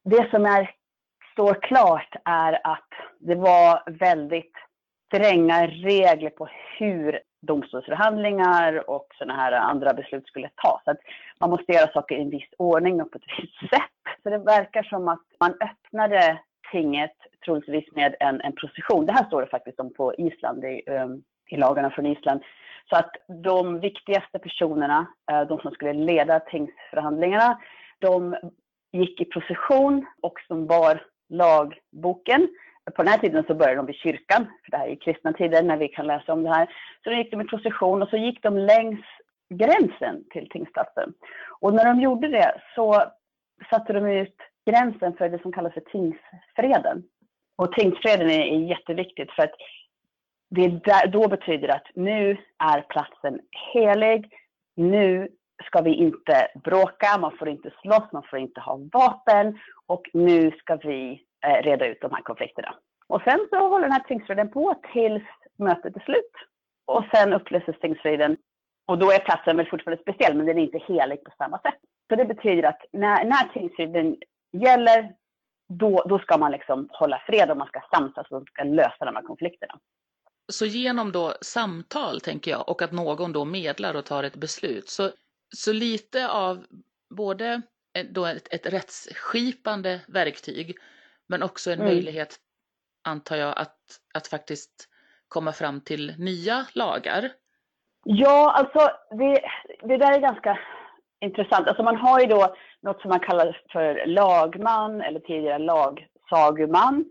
det 0.04 0.30
som 0.30 0.46
är, 0.46 0.72
står 1.32 1.54
klart 1.54 2.16
är 2.26 2.60
att 2.64 2.90
det 3.20 3.36
var 3.36 3.84
väldigt 3.86 4.54
stränga 5.14 5.68
regler 5.68 6.30
på 6.30 6.48
hur 6.78 7.20
domstolsförhandlingar 7.42 8.90
och 8.90 9.08
sådana 9.18 9.34
här 9.36 9.52
andra 9.52 9.94
beslut 9.94 10.28
skulle 10.28 10.50
tas. 10.56 10.82
Så 10.86 10.92
att 10.92 10.98
man 11.40 11.50
måste 11.50 11.72
göra 11.72 11.92
saker 11.92 12.16
i 12.16 12.22
en 12.22 12.30
viss 12.30 12.50
ordning 12.58 13.02
och 13.02 13.12
på 13.12 13.18
ett 13.18 13.42
visst 13.42 13.60
sätt. 13.60 14.20
Så 14.24 14.30
det 14.30 14.38
verkar 14.38 14.84
som 14.84 15.08
att 15.08 15.26
man 15.40 15.52
öppnade 15.52 16.40
tinget 16.72 17.16
troligtvis 17.46 17.96
med 17.96 18.16
en, 18.20 18.42
en 18.42 18.56
procession. 18.56 19.06
Det 19.06 19.12
här 19.12 19.26
står 19.26 19.42
det 19.42 19.48
faktiskt 19.48 19.80
om 19.80 19.94
på 19.94 20.14
Island, 20.18 20.66
i, 20.66 20.82
um, 20.88 21.24
i 21.50 21.58
lagarna 21.58 21.90
från 21.90 22.06
Island. 22.06 22.42
Så 22.90 22.96
att 22.96 23.12
de 23.44 23.80
viktigaste 23.80 24.40
personerna, 24.40 25.08
eh, 25.32 25.42
de 25.42 25.60
som 25.60 25.72
skulle 25.72 25.94
leda 25.94 26.40
tingsförhandlingarna, 26.40 27.60
de 28.00 28.36
gick 28.92 29.22
i 29.22 29.26
procession 29.26 30.06
och 30.22 30.40
som 30.48 30.68
bar 30.68 31.02
lagboken 31.30 32.48
på 32.96 33.04
den 33.04 33.12
här 33.12 33.18
tiden 33.18 33.44
så 33.48 33.54
började 33.54 33.76
de 33.76 33.86
vid 33.86 33.96
kyrkan, 33.96 34.46
för 34.64 34.72
det 34.72 34.78
här 34.78 34.88
är 34.88 34.96
kristna 34.96 35.34
tider 35.34 35.64
när 35.64 35.78
vi 35.78 35.88
kan 35.88 36.08
läsa 36.08 36.34
om 36.34 36.44
det 36.44 36.50
här. 36.50 36.66
Så 37.04 37.10
då 37.10 37.16
gick 37.16 37.32
de 37.32 37.42
i 37.42 37.46
procession 37.46 38.02
och 38.02 38.10
så 38.10 38.18
gick 38.18 38.44
de 38.44 38.58
längs 38.58 39.06
gränsen 39.50 40.24
till 40.30 40.50
tingsplatsen. 40.50 41.14
Och 41.60 41.74
när 41.74 41.86
de 41.86 42.02
gjorde 42.02 42.28
det 42.28 42.62
så 42.76 43.04
satte 43.70 43.94
de 43.94 44.06
ut 44.06 44.36
gränsen 44.66 45.14
för 45.18 45.30
det 45.30 45.42
som 45.42 45.52
kallas 45.52 45.74
för 45.74 45.82
tingsfreden. 45.82 47.04
Och 47.56 47.72
tingsfreden 47.72 48.30
är, 48.30 48.40
är 48.40 48.60
jätteviktigt 48.60 49.32
för 49.32 49.44
att 49.44 49.54
det 50.50 50.68
där, 50.68 51.08
då 51.08 51.28
betyder 51.28 51.68
att 51.68 51.88
nu 51.96 52.38
är 52.58 52.82
platsen 52.82 53.40
helig. 53.74 54.34
Nu 54.76 55.30
ska 55.66 55.82
vi 55.82 55.94
inte 55.94 56.48
bråka, 56.64 57.18
man 57.20 57.38
får 57.38 57.50
inte 57.50 57.72
slåss, 57.82 58.12
man 58.12 58.24
får 58.30 58.40
inte 58.40 58.62
ha 58.62 58.80
vapen 58.94 59.60
och 59.88 60.10
nu 60.14 60.52
ska 60.52 60.76
vi 60.76 61.22
Eh, 61.48 61.64
reda 61.64 61.88
ut 61.88 62.02
de 62.02 62.12
här 62.12 62.22
konflikterna. 62.22 62.76
Och 63.08 63.22
sen 63.22 63.48
så 63.50 63.58
håller 63.58 63.82
den 63.82 63.92
här 63.92 64.04
tingsfriden 64.08 64.52
på 64.52 64.76
tills 64.94 65.24
mötet 65.58 65.96
är 65.96 66.00
slut. 66.00 66.32
Och 66.86 67.04
sen 67.14 67.34
upplöses 67.34 67.80
tingsfriden. 67.80 68.38
Och 68.88 68.98
då 68.98 69.12
är 69.12 69.20
platsen 69.20 69.58
väl 69.58 69.70
fortfarande 69.70 70.02
speciell, 70.02 70.38
men 70.38 70.46
den 70.46 70.58
är 70.58 70.64
inte 70.64 70.78
helig 70.78 71.24
på 71.24 71.32
samma 71.38 71.60
sätt. 71.60 71.80
Så 72.10 72.16
det 72.16 72.26
betyder 72.26 72.64
att 72.64 72.82
när, 72.92 73.26
när 73.26 73.54
tingsfriden 73.54 74.18
gäller, 74.52 75.14
då, 75.70 76.04
då 76.10 76.20
ska 76.20 76.38
man 76.38 76.52
liksom 76.52 76.90
hålla 76.92 77.22
fred 77.26 77.52
och 77.52 77.58
man 77.58 77.68
ska 77.68 77.82
samsas 77.94 78.32
och 78.32 78.48
ska 78.48 78.64
lösa 78.64 79.06
de 79.06 79.16
här 79.16 79.24
konflikterna. 79.24 79.80
Så 80.52 80.66
genom 80.66 81.12
då 81.12 81.34
samtal, 81.42 82.22
tänker 82.22 82.52
jag, 82.52 82.70
och 82.70 82.82
att 82.82 82.92
någon 82.92 83.34
då 83.34 83.46
medlar 83.46 83.96
och 83.96 84.06
tar 84.06 84.24
ett 84.24 84.36
beslut, 84.36 84.90
så, 84.90 85.10
så 85.56 85.74
lite 85.74 86.30
av 86.30 86.66
både 87.16 87.62
eh, 87.98 88.06
då 88.12 88.26
ett, 88.26 88.54
ett 88.54 88.74
rättsskipande 88.74 90.02
verktyg, 90.08 90.78
men 91.30 91.44
också 91.44 91.72
en 91.72 91.82
mm. 91.82 91.94
möjlighet, 91.94 92.38
antar 93.04 93.36
jag, 93.36 93.54
att, 93.58 93.78
att 94.14 94.28
faktiskt 94.28 94.90
komma 95.28 95.52
fram 95.52 95.82
till 95.82 96.14
nya 96.18 96.66
lagar. 96.74 97.30
Ja, 98.06 98.52
alltså 98.52 98.80
det, 99.18 99.42
det 99.88 99.98
där 99.98 100.14
är 100.14 100.20
ganska 100.20 100.60
intressant. 101.22 101.68
Alltså 101.68 101.84
man 101.84 101.98
har 101.98 102.20
ju 102.20 102.26
då 102.26 102.56
något 102.82 103.02
som 103.02 103.10
man 103.10 103.20
kallar 103.20 103.62
för 103.72 104.06
lagman 104.06 105.02
eller 105.02 105.20
tidigare 105.20 105.60
lagsaguman. 105.60 107.06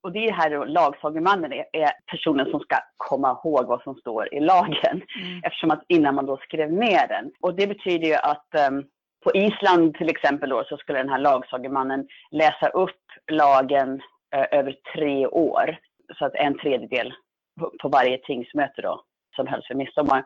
Och 0.00 0.12
det 0.12 0.28
är 0.28 0.32
här 0.32 0.50
då 0.50 0.64
lagsagumannen 0.64 1.52
är, 1.52 1.64
är 1.72 1.90
personen 2.06 2.50
som 2.50 2.60
ska 2.60 2.76
komma 2.96 3.30
ihåg 3.30 3.66
vad 3.66 3.82
som 3.82 3.94
står 3.94 4.34
i 4.34 4.40
lagen. 4.40 5.02
Mm. 5.22 5.40
Eftersom 5.44 5.70
att 5.70 5.84
innan 5.88 6.14
man 6.14 6.26
då 6.26 6.36
skrev 6.36 6.72
ner 6.72 7.08
den. 7.08 7.32
Och 7.40 7.54
det 7.54 7.66
betyder 7.66 8.06
ju 8.06 8.14
att 8.14 8.46
um, 8.70 8.84
på 9.24 9.32
Island 9.34 9.94
till 9.94 10.08
exempel 10.08 10.50
då 10.50 10.64
så 10.64 10.76
skulle 10.76 10.98
den 10.98 11.08
här 11.08 11.18
lagsagemannen 11.18 12.08
läsa 12.30 12.68
upp 12.68 13.02
lagen 13.32 14.02
eh, 14.34 14.58
över 14.58 14.76
tre 14.94 15.26
år. 15.26 15.78
Så 16.18 16.24
att 16.24 16.34
en 16.34 16.58
tredjedel 16.58 17.14
på, 17.60 17.72
på 17.82 17.88
varje 17.88 18.18
tingsmöte 18.18 18.82
då 18.82 19.02
som 19.36 19.46
hölls 19.46 19.66
för 19.66 19.74
midsommar. 19.74 20.24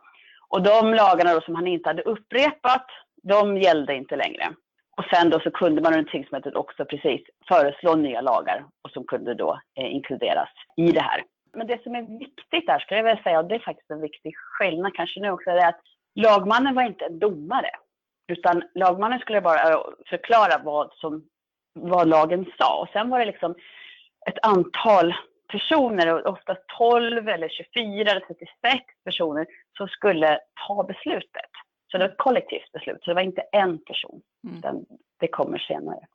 Och 0.49 0.63
de 0.63 0.95
lagarna 0.95 1.35
då 1.35 1.41
som 1.41 1.55
han 1.55 1.67
inte 1.67 1.89
hade 1.89 2.03
upprepat, 2.03 2.87
de 3.23 3.59
gällde 3.59 3.95
inte 3.95 4.17
längre. 4.17 4.55
Och 4.97 5.05
sen 5.05 5.31
då 5.31 5.41
så 5.41 5.51
kunde 5.51 5.83
man 5.83 5.95
under 5.95 6.11
tingsmötet 6.11 6.55
också 6.55 6.85
precis 6.85 7.21
föreslå 7.49 7.95
nya 7.95 8.21
lagar 8.21 8.65
och 8.83 8.91
som 8.91 9.05
kunde 9.05 9.35
då 9.35 9.61
eh, 9.79 9.95
inkluderas 9.95 10.49
i 10.77 10.93
det 10.93 11.01
här. 11.01 11.23
Men 11.55 11.67
det 11.67 11.83
som 11.83 11.95
är 11.95 12.19
viktigt 12.19 12.67
där 12.67 12.79
skulle 12.79 12.99
jag 12.99 13.05
vilja 13.05 13.23
säga, 13.23 13.39
och 13.39 13.49
det 13.49 13.55
är 13.55 13.59
faktiskt 13.59 13.91
en 13.91 14.01
viktig 14.01 14.33
skillnad 14.37 14.95
kanske 14.95 15.21
nu 15.21 15.31
också, 15.31 15.51
är 15.51 15.69
att 15.69 15.81
lagmannen 16.15 16.75
var 16.75 16.83
inte 16.83 17.05
en 17.05 17.19
domare. 17.19 17.71
Utan 18.29 18.63
lagmannen 18.75 19.19
skulle 19.19 19.41
bara 19.41 19.71
eh, 19.71 19.81
förklara 20.07 20.63
vad, 20.65 20.93
som, 20.95 21.25
vad 21.75 22.09
lagen 22.09 22.47
sa. 22.59 22.81
Och 22.83 22.89
sen 22.93 23.11
var 23.11 23.19
det 23.19 23.25
liksom 23.25 23.55
ett 24.27 24.39
antal 24.43 25.15
personer, 25.49 26.27
oftast 26.27 26.61
12 26.79 27.29
eller 27.29 27.49
24 27.49 28.11
eller 28.11 28.21
36 28.21 28.85
personer, 29.05 29.47
som 29.77 29.89
skulle 29.89 30.39
ta 30.67 30.83
beslutet. 30.83 31.51
Så 31.91 31.99
det 31.99 32.05
var 32.05 32.11
ett 32.11 32.19
kollektivt 32.19 32.73
beslut, 32.73 32.99
så 33.03 33.11
det 33.11 33.15
var 33.15 33.23
inte 33.23 33.43
en 33.53 33.79
person. 33.79 34.23
Mm. 34.49 34.85
det 35.21 35.29
kommer 35.29 35.59
senare. 35.59 36.07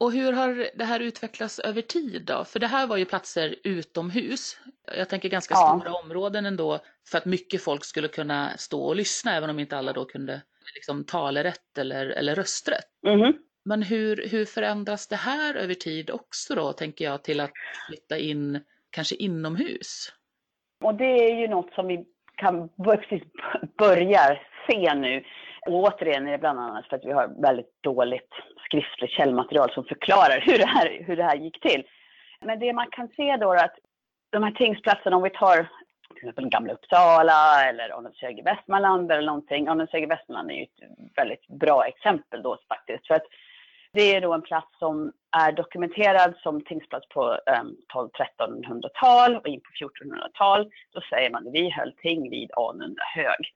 Och 0.00 0.12
hur 0.12 0.32
har 0.32 0.70
det 0.74 0.84
här 0.84 1.00
utvecklats 1.00 1.58
över 1.58 1.82
tid 1.82 2.22
då? 2.26 2.44
För 2.44 2.58
det 2.58 2.66
här 2.66 2.86
var 2.86 2.96
ju 2.96 3.04
platser 3.04 3.54
utomhus. 3.64 4.60
Jag 4.96 5.08
tänker 5.08 5.28
ganska 5.28 5.54
ja. 5.54 5.80
stora 5.80 5.94
områden 5.94 6.46
ändå 6.46 6.80
för 7.08 7.18
att 7.18 7.24
mycket 7.24 7.62
folk 7.62 7.84
skulle 7.84 8.08
kunna 8.08 8.56
stå 8.56 8.84
och 8.84 8.96
lyssna 8.96 9.36
även 9.36 9.50
om 9.50 9.58
inte 9.58 9.76
alla 9.76 9.92
då 9.92 10.04
kunde 10.04 10.42
liksom 10.74 11.04
talerätt 11.04 11.78
eller, 11.78 12.06
eller 12.06 12.34
rösträtt. 12.34 13.04
Mm. 13.06 13.34
Men 13.64 13.82
hur, 13.82 14.28
hur 14.30 14.44
förändras 14.44 15.08
det 15.08 15.16
här 15.16 15.54
över 15.54 15.74
tid 15.74 16.10
också 16.10 16.54
då, 16.54 16.72
tänker 16.72 17.04
jag, 17.04 17.24
till 17.24 17.40
att 17.40 17.52
flytta 17.88 18.18
in 18.18 18.60
kanske 18.90 19.14
inomhus? 19.14 20.12
Och 20.84 20.94
det 20.94 21.30
är 21.30 21.40
ju 21.40 21.48
något 21.48 21.72
som 21.72 21.86
vi 21.86 22.04
kan 22.34 22.68
börjar 23.78 24.42
se 24.66 24.94
nu. 24.94 25.24
Och 25.66 25.74
återigen 25.74 26.26
är 26.26 26.32
det 26.32 26.38
bland 26.38 26.58
annat 26.60 26.86
för 26.86 26.96
att 26.96 27.04
vi 27.04 27.12
har 27.12 27.42
väldigt 27.42 27.82
dåligt 27.82 28.30
skriftligt 28.64 29.10
källmaterial 29.10 29.70
som 29.70 29.84
förklarar 29.84 30.40
hur 30.40 30.58
det 30.58 30.66
här, 30.66 31.04
hur 31.06 31.16
det 31.16 31.24
här 31.24 31.36
gick 31.36 31.60
till. 31.60 31.84
Men 32.40 32.58
det 32.58 32.72
man 32.72 32.86
kan 32.90 33.08
se 33.08 33.36
då 33.36 33.52
är 33.52 33.64
att 33.64 33.78
de 34.30 34.42
här 34.42 34.50
tingsplatserna, 34.50 35.16
om 35.16 35.22
vi 35.22 35.30
tar 35.30 35.68
till 36.14 36.28
exempel 36.28 36.48
Gamla 36.48 36.72
Uppsala 36.72 37.64
eller 37.68 37.98
Arnöshög 37.98 38.38
i 38.38 38.42
Västmanland 38.42 39.12
eller 39.12 39.26
någonting. 39.26 39.68
Arnöshög 39.68 40.02
i 40.02 40.06
Västmanland 40.06 40.50
är 40.50 40.54
ju 40.54 40.62
ett 40.62 41.16
väldigt 41.16 41.46
bra 41.48 41.86
exempel 41.86 42.42
då 42.42 42.58
faktiskt. 42.68 43.06
För 43.06 43.14
att 43.14 43.26
det 43.92 44.14
är 44.14 44.20
då 44.20 44.34
en 44.34 44.42
plats 44.42 44.78
som 44.78 45.12
är 45.36 45.52
dokumenterad 45.52 46.34
som 46.42 46.64
tingsplats 46.64 47.08
på 47.08 47.38
ehm, 47.46 47.66
um, 47.66 48.10
12-1300-tal 48.38 49.36
och 49.36 49.48
in 49.48 49.60
på 49.60 49.84
1400-tal. 49.84 50.70
Då 50.92 51.00
säger 51.00 51.30
man 51.30 51.46
att 51.46 51.54
vi 51.54 51.70
höll 51.70 51.92
ting 51.92 52.30
vid 52.30 52.50
Anunda 52.56 53.02
hög 53.14 53.52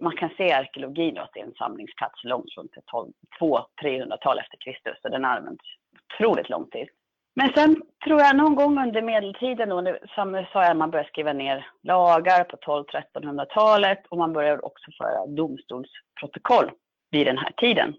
man 0.00 0.16
kan 0.16 0.30
se 0.36 0.52
arkeologin 0.52 1.18
att 1.18 1.30
det 1.32 1.40
är 1.40 1.44
en 1.44 1.54
samlingsplats 1.54 2.24
långt 2.24 2.54
från 2.90 3.12
200-300-tal 3.40 4.38
efter 4.38 4.56
Kristus. 4.56 4.96
Så 5.02 5.08
den 5.08 5.24
har 5.24 5.36
använts 5.36 5.64
otroligt 6.10 6.48
lång 6.48 6.70
tid. 6.70 6.88
Men 7.34 7.52
sen 7.54 7.82
tror 8.04 8.20
jag 8.20 8.36
någon 8.36 8.54
gång 8.54 8.78
under 8.78 9.02
medeltiden, 9.02 9.68
då, 9.68 9.96
som 10.14 10.46
sa 10.52 10.64
jag, 10.64 10.76
man 10.76 10.90
började 10.90 11.08
skriva 11.08 11.32
ner 11.32 11.66
lagar 11.82 12.44
på 12.44 12.56
1200-1300-talet 12.56 14.06
och 14.08 14.18
man 14.18 14.32
började 14.32 14.62
också 14.62 14.90
föra 14.98 15.26
domstolsprotokoll 15.26 16.70
vid 17.10 17.26
den 17.26 17.38
här 17.38 17.52
tiden. 17.56 17.94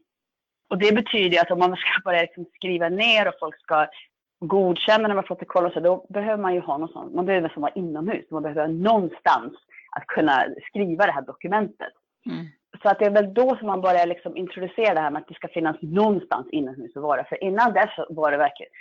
Och 0.69 0.77
det 0.77 0.95
betyder 0.95 1.41
att 1.41 1.51
om 1.51 1.59
man 1.59 1.75
ska 1.75 2.01
börja 2.05 2.21
liksom 2.21 2.45
skriva 2.55 2.89
ner 2.89 3.27
och 3.27 3.33
folk 3.39 3.59
ska 3.59 3.87
godkänna 4.39 5.07
de 5.07 5.17
här 5.17 5.65
och 5.65 5.73
så 5.73 5.79
då 5.79 6.05
behöver 6.09 6.41
man 6.41 6.53
ju 6.53 6.59
ha 6.59 6.77
något 6.77 6.91
sånt. 6.91 7.13
Man 7.13 7.25
behöver 7.25 7.49
som 7.49 7.61
vara 7.61 7.71
inomhus, 7.75 8.31
man 8.31 8.43
behöver 8.43 8.67
någonstans 8.67 9.53
att 9.91 10.07
kunna 10.07 10.45
skriva 10.69 11.05
det 11.05 11.11
här 11.11 11.21
dokumentet. 11.21 11.93
Mm. 12.25 12.45
Så 12.83 12.89
att 12.89 12.99
det 12.99 13.05
är 13.05 13.09
väl 13.09 13.33
då 13.33 13.55
som 13.57 13.67
man 13.67 13.81
börjar 13.81 14.05
liksom 14.07 14.37
introducera 14.37 14.93
det 14.93 14.99
här 14.99 15.11
med 15.11 15.21
att 15.21 15.27
det 15.27 15.33
ska 15.33 15.47
finnas 15.47 15.77
någonstans 15.81 16.47
inomhus 16.51 16.95
att 16.95 17.03
vara. 17.03 17.23
För 17.23 17.43
innan 17.43 17.73
dess 17.73 17.89
var 18.09 18.31
det 18.31 18.37
verkligen, 18.37 18.71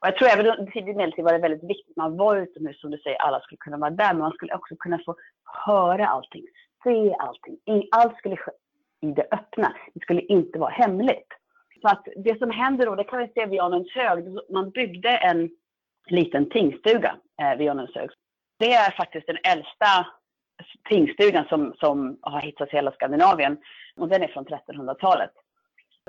och 0.00 0.06
jag 0.06 0.16
tror 0.16 0.28
även 0.28 0.46
under 0.46 0.72
tidig 0.72 0.96
medeltid 0.96 1.24
var 1.24 1.32
det 1.32 1.38
väldigt 1.38 1.70
viktigt 1.70 1.90
att 1.90 1.96
man 1.96 2.16
var 2.16 2.36
utomhus, 2.36 2.80
som 2.80 2.90
du 2.90 2.98
säger, 2.98 3.18
alla 3.18 3.40
skulle 3.40 3.58
kunna 3.58 3.76
vara 3.76 3.90
där, 3.90 4.12
men 4.14 4.18
man 4.18 4.32
skulle 4.32 4.54
också 4.54 4.76
kunna 4.76 4.98
få 5.06 5.16
höra 5.66 6.06
allting, 6.06 6.44
se 6.84 7.14
allting. 7.14 7.58
Allt 7.90 8.16
skulle 8.16 8.36
ske 8.36 8.52
i 9.00 9.12
det 9.12 9.26
öppna. 9.30 9.74
Det 9.94 10.00
skulle 10.00 10.20
inte 10.20 10.58
vara 10.58 10.70
hemligt. 10.70 11.28
Så 11.80 11.88
att 11.88 12.08
det 12.16 12.38
som 12.38 12.50
händer 12.50 12.86
då, 12.86 12.94
det 12.94 13.04
kan 13.04 13.18
vi 13.18 13.28
se 13.34 13.46
vid 13.46 13.60
Anundshög, 13.60 14.24
man 14.50 14.70
byggde 14.70 15.08
en 15.08 15.50
liten 16.10 16.50
tingstuga 16.50 17.16
eh, 17.42 17.58
vid 17.58 17.70
Anundshög. 17.70 18.10
Det 18.58 18.72
är 18.72 18.90
faktiskt 18.90 19.26
den 19.26 19.38
äldsta 19.52 20.06
tingstugan 20.88 21.44
som, 21.48 21.74
som 21.80 22.18
har 22.22 22.40
hittats 22.40 22.72
i 22.72 22.76
hela 22.76 22.92
Skandinavien. 22.92 23.56
Och 23.96 24.08
den 24.08 24.22
är 24.22 24.28
från 24.28 24.44
1300-talet. 24.44 25.30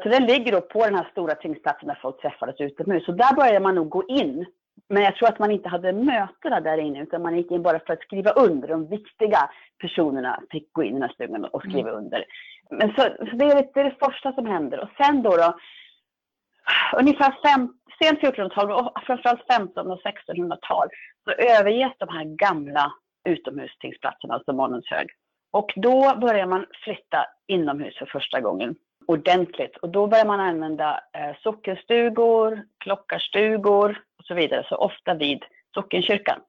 Så 0.04 0.10
den 0.10 0.26
ligger 0.26 0.52
då 0.52 0.62
på 0.62 0.86
den 0.86 0.96
här 0.96 1.08
stora 1.12 1.36
tingsplatsen 1.36 1.88
där 1.88 2.00
folk 2.02 2.22
träffades 2.22 2.62
utomhus. 2.62 3.06
Så 3.06 3.12
där 3.12 3.36
började 3.36 3.60
man 3.60 3.76
nog 3.76 3.90
gå 3.90 4.04
in. 4.08 4.46
Men 4.90 5.04
jag 5.04 5.16
tror 5.16 5.30
att 5.30 5.40
man 5.40 5.52
inte 5.52 5.70
hade 5.70 5.94
mötena 5.94 6.62
där 6.62 6.78
inne 6.78 7.04
utan 7.04 7.22
man 7.22 7.38
gick 7.38 7.52
in 7.52 7.62
bara 7.62 7.80
för 7.80 7.94
att 7.94 8.02
skriva 8.02 8.32
under. 8.32 8.68
De 8.68 8.88
viktiga 8.88 9.50
personerna 9.82 10.42
fick 10.52 10.74
gå 10.74 10.84
in 10.84 10.90
i 10.90 10.94
den 10.94 11.02
här 11.02 11.14
stugan 11.14 11.46
och 11.46 11.62
skriva 11.62 11.90
mm. 11.90 12.04
under. 12.04 12.26
Men 12.70 12.90
så, 12.90 13.02
så 13.02 13.36
det, 13.36 13.46
är 13.46 13.56
det, 13.56 13.70
det, 13.74 13.80
är 13.80 13.84
det 13.84 14.06
första 14.06 14.34
som 14.34 14.46
händer. 14.46 14.80
Och 14.80 14.90
sen 14.98 15.24
då, 15.24 15.38
då 15.38 15.58
ungefär 17.00 17.38
fem, 17.46 17.74
sent 18.02 18.20
1400-tal 18.20 18.72
och 18.72 18.92
framförallt 19.06 19.52
1500 19.52 19.94
och 19.94 20.02
1600-tal 20.02 20.88
så 21.24 21.32
överges 21.32 21.94
de 21.98 22.10
här 22.10 22.24
gamla 22.24 22.92
utomhustingsplatsen, 23.26 24.32
alltså 24.32 24.54
Månenshög. 24.54 25.08
Och 25.52 25.74
då 25.76 26.16
börjar 26.16 26.46
man 26.46 26.66
flytta 26.84 27.26
inomhus 27.48 27.98
för 27.98 28.06
första 28.06 28.42
gången 28.42 28.76
ordentligt. 29.08 29.78
Och 29.78 29.90
då 29.90 30.08
börjar 30.08 30.26
man 30.26 30.40
använda 30.40 31.00
eh, 31.14 31.36
sockenstugor, 31.44 32.64
klockarstugor 32.78 34.02
och 34.18 34.26
så 34.26 34.34
vidare, 34.34 34.66
så 34.70 34.76
ofta 34.76 35.14
vid 35.14 35.44
sockenkyrkan. 35.74 36.40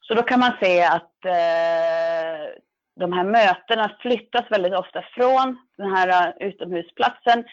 Så 0.00 0.14
då 0.14 0.22
kan 0.22 0.40
man 0.40 0.52
se 0.60 0.82
att 0.82 1.24
eh, 1.24 2.62
de 3.00 3.12
här 3.12 3.24
mötena 3.24 3.96
flyttas 4.00 4.50
väldigt 4.50 4.74
ofta 4.74 5.04
från 5.14 5.58
den 5.76 5.96
här 5.96 6.28
uh, 6.28 6.48
utomhusplatsen 6.48 7.44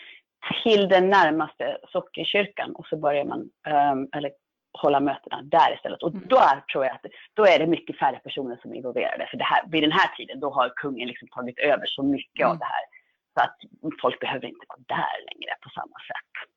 till 0.63 0.89
den 0.89 1.09
närmaste 1.09 1.77
sockenkyrkan 1.91 2.75
och 2.75 2.85
så 2.87 2.97
börjar 2.97 3.25
man, 3.25 3.39
um, 3.39 4.09
eller 4.15 4.31
hålla 4.73 4.99
mötena 4.99 5.41
där 5.41 5.75
istället. 5.75 6.03
Och 6.03 6.13
mm. 6.13 6.27
då 6.27 6.41
tror 6.71 6.85
jag 6.85 6.95
att 6.95 7.05
då 7.33 7.45
är 7.45 7.59
det 7.59 7.67
mycket 7.67 7.99
färre 7.99 8.19
personer 8.19 8.59
som 8.61 8.71
är 8.71 8.75
involverade. 8.75 9.27
För 9.31 9.37
det 9.37 9.43
här, 9.43 9.67
vid 9.67 9.83
den 9.83 9.91
här 9.91 10.15
tiden 10.15 10.39
då 10.39 10.49
har 10.49 10.73
kungen 10.75 11.07
liksom 11.07 11.27
tagit 11.27 11.59
över 11.59 11.85
så 11.85 12.03
mycket 12.03 12.41
mm. 12.41 12.51
av 12.51 12.57
det 12.57 12.65
här. 12.65 12.85
Så 13.33 13.39
att 13.43 13.57
folk 14.01 14.19
behöver 14.19 14.47
inte 14.47 14.65
vara 14.69 14.79
där 14.87 15.33
längre 15.33 15.55
på 15.61 15.69
samma 15.69 15.97
sätt. 16.09 16.49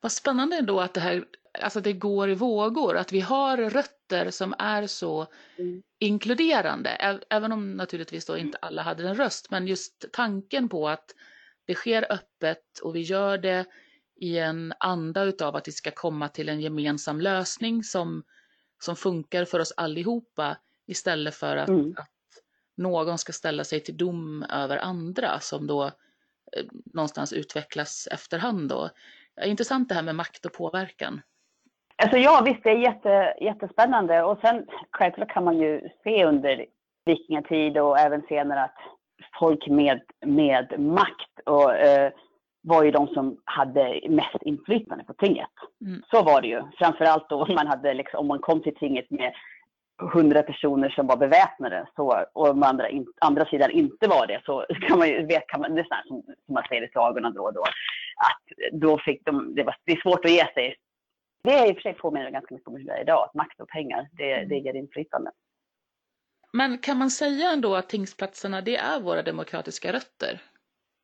Vad 0.00 0.12
spännande 0.12 0.56
ändå 0.56 0.80
att 0.80 0.94
det 0.94 1.00
här 1.00 1.24
alltså 1.62 1.80
det 1.80 1.92
går 1.92 2.30
i 2.30 2.34
vågor, 2.34 2.96
att 2.96 3.12
vi 3.12 3.20
har 3.20 3.56
rötter 3.56 4.30
som 4.30 4.54
är 4.58 4.86
så 4.86 5.26
mm. 5.58 5.82
inkluderande, 6.00 6.90
även 7.30 7.52
om 7.52 7.76
naturligtvis 7.76 8.26
då 8.26 8.36
inte 8.36 8.58
alla 8.62 8.82
hade 8.82 9.08
en 9.08 9.14
röst, 9.14 9.50
men 9.50 9.66
just 9.66 10.04
tanken 10.12 10.68
på 10.68 10.88
att 10.88 11.04
det 11.66 11.74
sker 11.74 12.12
öppet 12.12 12.78
och 12.82 12.96
vi 12.96 13.00
gör 13.00 13.38
det 13.38 13.66
i 14.16 14.38
en 14.38 14.72
anda 14.78 15.22
utav 15.22 15.56
att 15.56 15.68
vi 15.68 15.72
ska 15.72 15.90
komma 15.90 16.28
till 16.28 16.48
en 16.48 16.60
gemensam 16.60 17.20
lösning 17.20 17.82
som, 17.82 18.22
som 18.78 18.96
funkar 18.96 19.44
för 19.44 19.60
oss 19.60 19.72
allihopa 19.76 20.56
istället 20.86 21.34
för 21.34 21.56
att, 21.56 21.68
mm. 21.68 21.94
att 21.96 22.10
någon 22.76 23.18
ska 23.18 23.32
ställa 23.32 23.64
sig 23.64 23.80
till 23.80 23.96
dom 23.96 24.42
över 24.42 24.76
andra 24.76 25.38
som 25.40 25.66
då 25.66 25.84
eh, 25.84 25.90
någonstans 26.94 27.32
utvecklas 27.32 28.08
efterhand. 28.12 28.68
Då. 28.68 28.90
Intressant 29.44 29.88
det 29.88 29.94
här 29.94 30.02
med 30.02 30.14
makt 30.14 30.46
och 30.46 30.52
påverkan. 30.52 31.20
Alltså 32.02 32.18
ja, 32.18 32.42
visst, 32.44 32.62
det 32.62 32.70
är 32.70 32.78
jätte, 32.78 33.34
jättespännande. 33.40 34.22
Och 34.22 34.38
sen 34.38 34.66
självklart 34.90 35.30
kan 35.30 35.44
man 35.44 35.58
ju 35.58 35.88
se 36.04 36.24
under 36.24 36.66
vikingatid 37.04 37.78
och 37.78 37.98
även 37.98 38.22
senare 38.22 38.62
att 38.62 38.76
folk 39.38 39.66
med, 39.66 40.00
med 40.26 40.80
makt 40.80 41.40
och 41.44 41.74
eh, 41.74 42.12
var 42.66 42.84
ju 42.84 42.90
de 42.90 43.08
som 43.08 43.36
hade 43.44 44.00
mest 44.08 44.42
inflytande 44.42 45.04
på 45.04 45.14
tinget. 45.14 45.50
Mm. 45.80 46.02
Så 46.10 46.22
var 46.22 46.40
det 46.42 46.48
ju. 46.48 46.62
Framförallt 46.78 47.28
då 47.28 47.46
man, 47.46 47.66
hade 47.66 47.94
liksom, 47.94 48.20
om 48.20 48.26
man 48.26 48.38
kom 48.38 48.62
till 48.62 48.74
tinget 48.74 49.10
med 49.10 49.32
hundra 50.12 50.42
personer 50.42 50.88
som 50.88 51.06
var 51.06 51.16
beväpnade 51.16 51.88
så, 51.96 52.24
och 52.32 52.46
de 52.46 52.62
andra, 52.62 52.88
in, 52.88 53.06
andra 53.20 53.44
sidan 53.44 53.70
inte 53.70 54.08
var 54.08 54.26
det 54.26 54.40
så 54.44 54.66
kan 54.88 54.98
man 54.98 55.08
ju, 55.08 55.26
vet, 55.26 55.46
kan 55.46 55.60
man, 55.60 55.74
det 55.74 55.80
är 55.80 56.06
som, 56.06 56.22
som 56.46 56.54
man 56.54 56.62
säger 56.68 56.82
i 56.82 56.90
sagorna 56.92 57.30
då 57.30 57.42
och 57.42 57.54
då, 57.54 57.62
att 57.62 58.72
då 58.72 58.98
fick 58.98 59.24
de, 59.24 59.54
det, 59.54 59.62
var, 59.62 59.76
det 59.84 59.92
är 59.92 60.00
svårt 60.00 60.24
att 60.24 60.30
ge 60.30 60.46
sig. 60.54 60.76
Det 61.42 61.52
är 61.52 61.68
i 61.68 61.72
och 61.72 61.76
för 61.76 61.82
sig 61.82 61.94
påminner 61.94 62.30
ganska 62.30 62.54
mycket 62.54 62.68
om 62.68 62.76
hur 62.76 62.84
det 62.84 62.92
är 62.92 63.00
idag, 63.00 63.24
att 63.24 63.34
makt 63.34 63.60
och 63.60 63.68
pengar, 63.68 64.08
det, 64.12 64.44
det 64.44 64.58
ger 64.58 64.74
inflytande. 64.74 65.30
Men 66.52 66.78
kan 66.78 66.98
man 66.98 67.10
säga 67.10 67.52
ändå 67.52 67.74
att 67.74 67.88
tingsplatserna, 67.88 68.60
det 68.60 68.76
är 68.76 69.00
våra 69.00 69.22
demokratiska 69.22 69.92
rötter? 69.92 70.40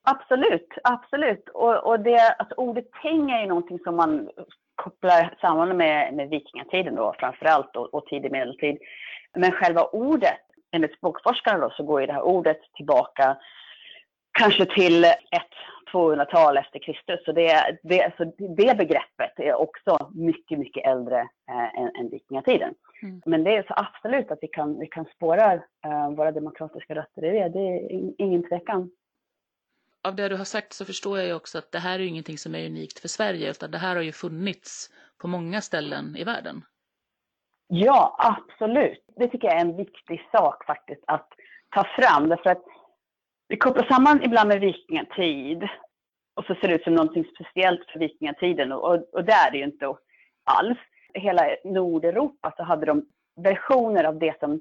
Absolut, 0.02 0.68
absolut. 0.84 1.48
Och, 1.48 1.86
och 1.86 2.00
det, 2.00 2.34
alltså 2.38 2.54
ordet 2.54 2.92
ting 3.02 3.30
är 3.30 3.40
ju 3.40 3.46
någonting 3.46 3.78
som 3.78 3.96
man 3.96 4.30
kopplar 4.74 5.34
samman 5.40 5.76
med, 5.76 6.14
med 6.14 6.28
vikingatiden 6.28 6.94
då 6.94 7.14
framförallt 7.18 7.76
och, 7.76 7.94
och 7.94 8.06
tidig 8.06 8.32
medeltid. 8.32 8.78
Men 9.34 9.52
själva 9.52 9.84
ordet, 9.84 10.40
enligt 10.72 10.96
språkforskare 10.96 11.60
då, 11.60 11.70
så 11.70 11.82
går 11.82 12.00
ju 12.00 12.06
det 12.06 12.12
här 12.12 12.22
ordet 12.22 12.60
tillbaka 12.76 13.36
kanske 14.38 14.66
till 14.66 15.04
ett 15.04 15.52
200-tal 15.92 16.56
efter 16.56 16.78
Kristus. 16.78 17.24
Så 17.24 17.32
det, 17.32 17.78
det, 17.82 18.12
så 18.16 18.24
det 18.56 18.76
begreppet 18.76 19.32
är 19.36 19.54
också 19.54 20.10
mycket, 20.14 20.58
mycket 20.58 20.86
äldre 20.86 21.20
eh, 21.50 21.80
än, 21.80 21.96
än 21.96 22.10
vikingatiden. 22.10 22.74
Mm. 23.02 23.22
Men 23.26 23.44
det 23.44 23.56
är 23.56 23.62
så 23.62 23.74
absolut 23.76 24.30
att 24.30 24.38
vi 24.42 24.48
kan, 24.48 24.78
vi 24.78 24.86
kan 24.86 25.04
spåra 25.04 25.52
eh, 25.52 26.10
våra 26.16 26.32
demokratiska 26.32 26.94
rötter 26.94 27.24
i 27.24 27.30
det. 27.30 27.48
Det 27.48 27.58
är 27.58 28.12
ingen 28.18 28.48
tvekan 28.48 28.90
av 30.04 30.16
det 30.16 30.28
du 30.28 30.36
har 30.36 30.44
sagt 30.44 30.72
så 30.72 30.84
förstår 30.84 31.18
jag 31.18 31.26
ju 31.26 31.34
också 31.34 31.58
att 31.58 31.72
det 31.72 31.78
här 31.78 31.98
är 31.98 32.04
ingenting 32.04 32.38
som 32.38 32.54
är 32.54 32.66
unikt 32.66 32.98
för 32.98 33.08
Sverige 33.08 33.50
utan 33.50 33.70
det 33.70 33.78
här 33.78 33.96
har 33.96 34.02
ju 34.02 34.12
funnits 34.12 34.90
på 35.18 35.28
många 35.28 35.60
ställen 35.60 36.16
i 36.16 36.24
världen. 36.24 36.64
Ja, 37.66 38.16
absolut. 38.18 39.04
Det 39.16 39.28
tycker 39.28 39.48
jag 39.48 39.56
är 39.56 39.60
en 39.60 39.76
viktig 39.76 40.28
sak 40.32 40.66
faktiskt 40.66 41.04
att 41.06 41.28
ta 41.74 41.84
fram 41.84 42.28
därför 42.28 42.50
att 42.50 42.64
vi 43.48 43.56
kopplar 43.56 43.86
samman 43.90 44.22
ibland 44.22 44.48
med 44.48 44.60
vikingatid 44.60 45.68
och 46.34 46.44
så 46.44 46.54
ser 46.54 46.68
det 46.68 46.74
ut 46.74 46.84
som 46.84 46.94
någonting 46.94 47.24
speciellt 47.34 47.90
för 47.92 47.98
vikingatiden 47.98 48.72
och, 48.72 48.84
och, 48.84 49.14
och 49.14 49.24
det 49.24 49.32
är 49.32 49.50
det 49.50 49.58
ju 49.58 49.64
inte 49.64 49.94
alls. 50.44 50.78
I 51.14 51.20
hela 51.20 51.42
Nordeuropa 51.64 52.52
så 52.56 52.62
hade 52.62 52.86
de 52.86 53.06
versioner 53.36 54.04
av 54.04 54.18
det 54.18 54.38
som 54.40 54.60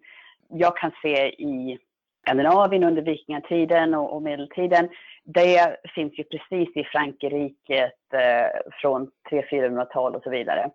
jag 0.50 0.78
kan 0.78 0.92
se 1.02 1.44
i 1.44 1.80
Skandinavien 2.22 2.84
under 2.84 3.02
vikingatiden 3.02 3.94
och, 3.94 4.14
och 4.14 4.22
medeltiden. 4.22 4.90
Det 5.24 5.78
finns 5.96 6.20
ju 6.20 6.24
precis 6.24 6.76
i 6.76 6.84
Frankrike 6.84 7.92
eh, 8.14 8.72
från 8.82 9.12
300-400-tal 9.32 10.16
och 10.16 10.24
så 10.24 10.30
vidare. 10.30 10.70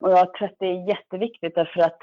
Och 0.00 0.10
jag 0.10 0.34
tror 0.34 0.48
att 0.48 0.58
det 0.58 0.66
är 0.66 0.88
jätteviktigt 0.88 1.54
därför 1.54 1.80
att 1.80 1.98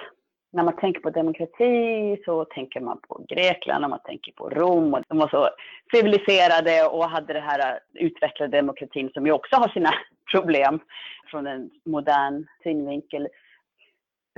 när 0.56 0.64
man 0.64 0.76
tänker 0.76 1.02
på 1.02 1.10
demokrati 1.10 2.18
så 2.26 2.46
tänker 2.46 2.80
man 2.80 3.00
på 3.08 3.26
Grekland 3.30 3.84
och 3.84 3.90
man 3.90 4.00
tänker 4.06 4.32
på 4.32 4.50
Rom. 4.50 4.94
Och 4.94 5.04
de 5.08 5.18
var 5.18 5.28
så 5.28 5.50
civiliserade 5.94 6.88
och 6.88 7.10
hade 7.10 7.34
det 7.34 7.40
här 7.40 7.60
eh, 7.60 8.06
utvecklade 8.06 8.58
demokratin 8.58 9.10
som 9.14 9.26
ju 9.26 9.32
också 9.32 9.56
har 9.56 9.68
sina 9.68 9.90
problem 10.32 10.80
från 11.28 11.48
en 11.48 11.70
modern 11.86 12.48
synvinkel. 12.64 13.28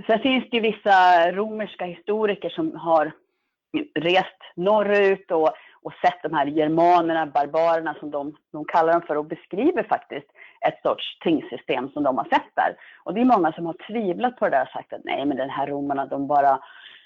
Sen 0.08 0.20
finns 0.20 0.50
det 0.50 0.58
ju 0.58 0.62
vissa 0.62 1.32
romerska 1.32 1.86
historiker 1.86 2.50
som 2.50 2.76
har 2.76 3.12
rest 3.96 4.42
norrut 4.56 5.32
och, 5.32 5.54
och 5.82 5.94
sett 6.02 6.24
de 6.24 6.34
här 6.34 6.46
germanerna, 6.46 7.26
barbarerna 7.26 7.94
som 8.00 8.12
de, 8.12 8.36
de 8.52 8.66
kallar 8.66 8.94
dem 8.94 9.02
för 9.02 9.16
och 9.16 9.26
beskriver 9.26 9.84
faktiskt 9.84 10.28
ett 10.68 10.82
sorts 10.84 11.20
tingsystem 11.20 11.90
som 11.90 12.04
de 12.04 12.18
har 12.18 12.26
sett 12.26 12.56
där. 12.56 12.76
Och 13.04 13.14
det 13.14 13.22
är 13.22 13.26
många 13.26 13.52
som 13.52 13.66
har 13.66 13.76
tvivlat 13.88 14.38
på 14.38 14.46
det 14.46 14.52
där 14.52 14.62
och 14.62 14.68
sagt 14.68 14.94
att 14.94 15.04
nej 15.04 15.26
men 15.26 15.38
den 15.38 15.50
här 15.50 15.68
romarna 15.68 16.06
de 16.06 16.28
bara 16.28 16.60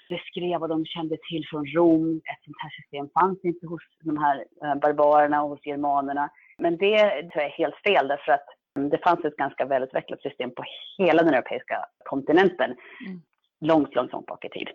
beskrev 0.08 0.60
vad 0.60 0.70
de 0.70 0.84
kände 0.84 1.16
till 1.28 1.46
från 1.50 1.66
Rom. 1.66 2.16
Ett 2.16 2.44
sånt 2.44 2.56
här 2.62 2.70
system 2.70 3.08
fanns 3.20 3.44
inte 3.44 3.66
hos 3.66 3.82
de 4.00 4.18
här 4.18 4.44
eh, 4.64 4.74
barbarerna 4.74 5.42
och 5.42 5.48
hos 5.48 5.66
germanerna. 5.66 6.30
Men 6.58 6.76
det 6.76 6.98
tror 7.08 7.42
jag 7.42 7.44
är 7.44 7.62
helt 7.62 7.76
fel 7.76 8.08
därför 8.08 8.32
att 8.32 8.46
det 8.90 8.98
fanns 8.98 9.24
ett 9.24 9.36
ganska 9.36 9.64
välutvecklat 9.64 10.22
system 10.22 10.50
på 10.50 10.64
hela 10.98 11.22
den 11.22 11.34
europeiska 11.34 11.84
kontinenten. 12.04 12.70
Mm. 12.70 13.22
Långt, 13.60 13.94
långt, 13.94 14.12
långt 14.12 14.26
bak 14.26 14.44
i 14.44 14.48
tid 14.48 14.68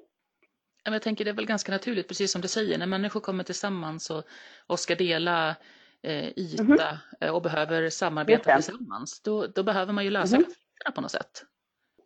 jag 0.93 1.02
tänker 1.02 1.26
det 1.26 1.32
är 1.32 1.36
väl 1.36 1.45
ganska 1.45 1.71
naturligt, 1.71 2.08
precis 2.08 2.32
som 2.32 2.41
du 2.41 2.47
säger, 2.47 2.78
när 2.78 2.86
människor 2.86 3.19
kommer 3.19 3.43
tillsammans 3.43 4.10
och, 4.10 4.23
och 4.67 4.80
ska 4.80 4.95
dela 4.95 5.56
eh, 6.04 6.28
yta 6.28 6.63
mm 6.63 6.78
-hmm. 6.78 7.30
och 7.30 7.41
behöver 7.41 7.89
samarbeta 7.89 8.56
tillsammans, 8.56 9.21
då, 9.21 9.47
då 9.47 9.63
behöver 9.63 9.93
man 9.93 10.04
ju 10.04 10.10
lösa 10.10 10.36
mm 10.36 10.41
-hmm. 10.41 10.45
konflikterna 10.45 10.91
på 10.95 11.02
något 11.02 11.12
sätt. 11.12 11.43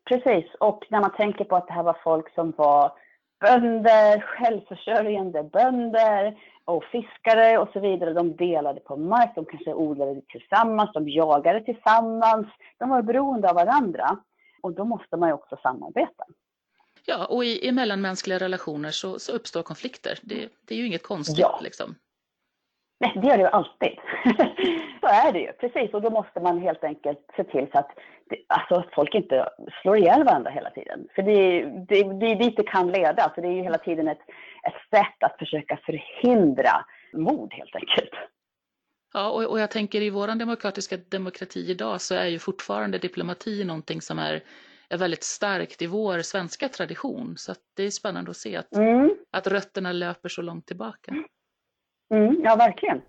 Precis, 0.05 0.45
och 0.59 0.85
när 0.89 1.01
man 1.01 1.13
tänker 1.13 1.43
på 1.43 1.55
att 1.55 1.67
det 1.67 1.73
här 1.73 1.83
var 1.83 1.97
folk 2.03 2.33
som 2.33 2.53
var 2.57 2.91
bönder, 3.39 4.19
självförsörjande 4.19 5.43
bönder 5.43 6.37
och 6.65 6.83
fiskare 6.83 7.57
och 7.57 7.69
så 7.73 7.79
vidare. 7.79 8.13
De 8.13 8.35
delade 8.35 8.79
på 8.79 8.97
mark, 8.97 9.31
de 9.35 9.45
kanske 9.45 9.73
odlade 9.73 10.21
tillsammans, 10.27 10.93
de 10.93 11.09
jagade 11.09 11.61
tillsammans. 11.61 12.47
De 12.77 12.89
var 12.89 13.01
beroende 13.01 13.49
av 13.49 13.55
varandra 13.55 14.17
och 14.61 14.73
då 14.73 14.85
måste 14.85 15.17
man 15.17 15.29
ju 15.29 15.33
också 15.33 15.57
samarbeta. 15.63 16.23
Ja, 17.05 17.25
och 17.25 17.45
i, 17.45 17.67
i 17.67 17.71
mellanmänskliga 17.71 18.39
relationer 18.39 18.91
så, 18.91 19.19
så 19.19 19.31
uppstår 19.31 19.63
konflikter. 19.63 20.19
Det, 20.21 20.49
det, 20.67 20.75
är 20.75 20.79
ju 20.79 20.85
inget 20.85 21.03
konstigt. 21.03 21.39
Ja. 21.39 21.59
Liksom. 21.63 21.95
Nej, 22.99 23.13
det 23.21 23.27
gör 23.27 23.37
det 23.37 23.43
ju 23.43 23.49
alltid. 23.49 23.97
så 25.01 25.07
är 25.07 25.31
det 25.33 25.39
ju, 25.39 25.51
precis. 25.51 25.93
Och 25.93 26.01
då 26.01 26.09
måste 26.09 26.39
man 26.39 26.61
helt 26.61 26.83
enkelt 26.83 27.19
se 27.35 27.43
till 27.43 27.67
så 27.71 27.77
att, 27.77 27.91
det, 28.29 28.37
alltså, 28.47 28.75
att 28.75 28.93
folk 28.93 29.15
inte 29.15 29.49
slår 29.81 29.97
ihjäl 29.97 30.23
varandra 30.23 30.51
hela 30.51 30.69
tiden. 30.69 31.07
För 31.15 31.21
det, 31.21 31.61
det, 31.63 32.03
det 32.19 32.31
är 32.31 32.35
dit 32.35 32.57
det 32.57 32.63
kan 32.63 32.91
leda. 32.91 33.23
Alltså, 33.23 33.41
det 33.41 33.47
är 33.47 33.51
ju 33.51 33.63
hela 33.63 33.77
tiden 33.77 34.07
ett, 34.07 34.21
ett 34.67 34.99
sätt 34.99 35.23
att 35.23 35.37
försöka 35.39 35.79
förhindra 35.85 36.85
mord 37.13 37.53
helt 37.53 37.75
enkelt. 37.75 38.11
Ja, 39.13 39.29
och, 39.29 39.43
och 39.43 39.59
jag 39.59 39.71
tänker 39.71 40.01
i 40.01 40.09
vår 40.09 40.27
demokratiska 40.27 40.97
demokrati 41.09 41.71
idag 41.71 42.01
så 42.01 42.15
är 42.15 42.25
ju 42.25 42.39
fortfarande 42.39 42.97
diplomati 42.97 43.63
någonting 43.63 44.01
som 44.01 44.19
är 44.19 44.41
är 44.91 44.97
väldigt 44.97 45.23
starkt 45.23 45.81
i 45.81 45.87
vår 45.87 46.21
svenska 46.21 46.69
tradition. 46.69 47.37
Så 47.37 47.55
det 47.73 47.83
är 47.83 47.91
spännande 47.91 48.31
att 48.31 48.37
se 48.37 48.55
att, 48.55 48.75
mm. 48.75 49.15
att 49.31 49.47
rötterna 49.47 49.91
löper 49.91 50.29
så 50.29 50.41
långt 50.41 50.67
tillbaka. 50.67 51.11
Mm, 52.13 52.41
ja, 52.43 52.55
verkligen. 52.55 53.01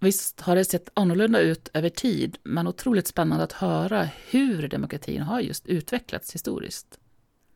Visst 0.00 0.40
har 0.40 0.56
det 0.56 0.64
sett 0.64 0.90
annorlunda 0.94 1.40
ut 1.40 1.70
över 1.74 1.88
tid, 1.88 2.38
men 2.42 2.66
otroligt 2.66 3.06
spännande 3.06 3.44
att 3.44 3.52
höra 3.52 4.08
hur 4.30 4.68
demokratin 4.68 5.22
har 5.22 5.40
just 5.40 5.66
utvecklats 5.66 6.34
historiskt. 6.34 7.00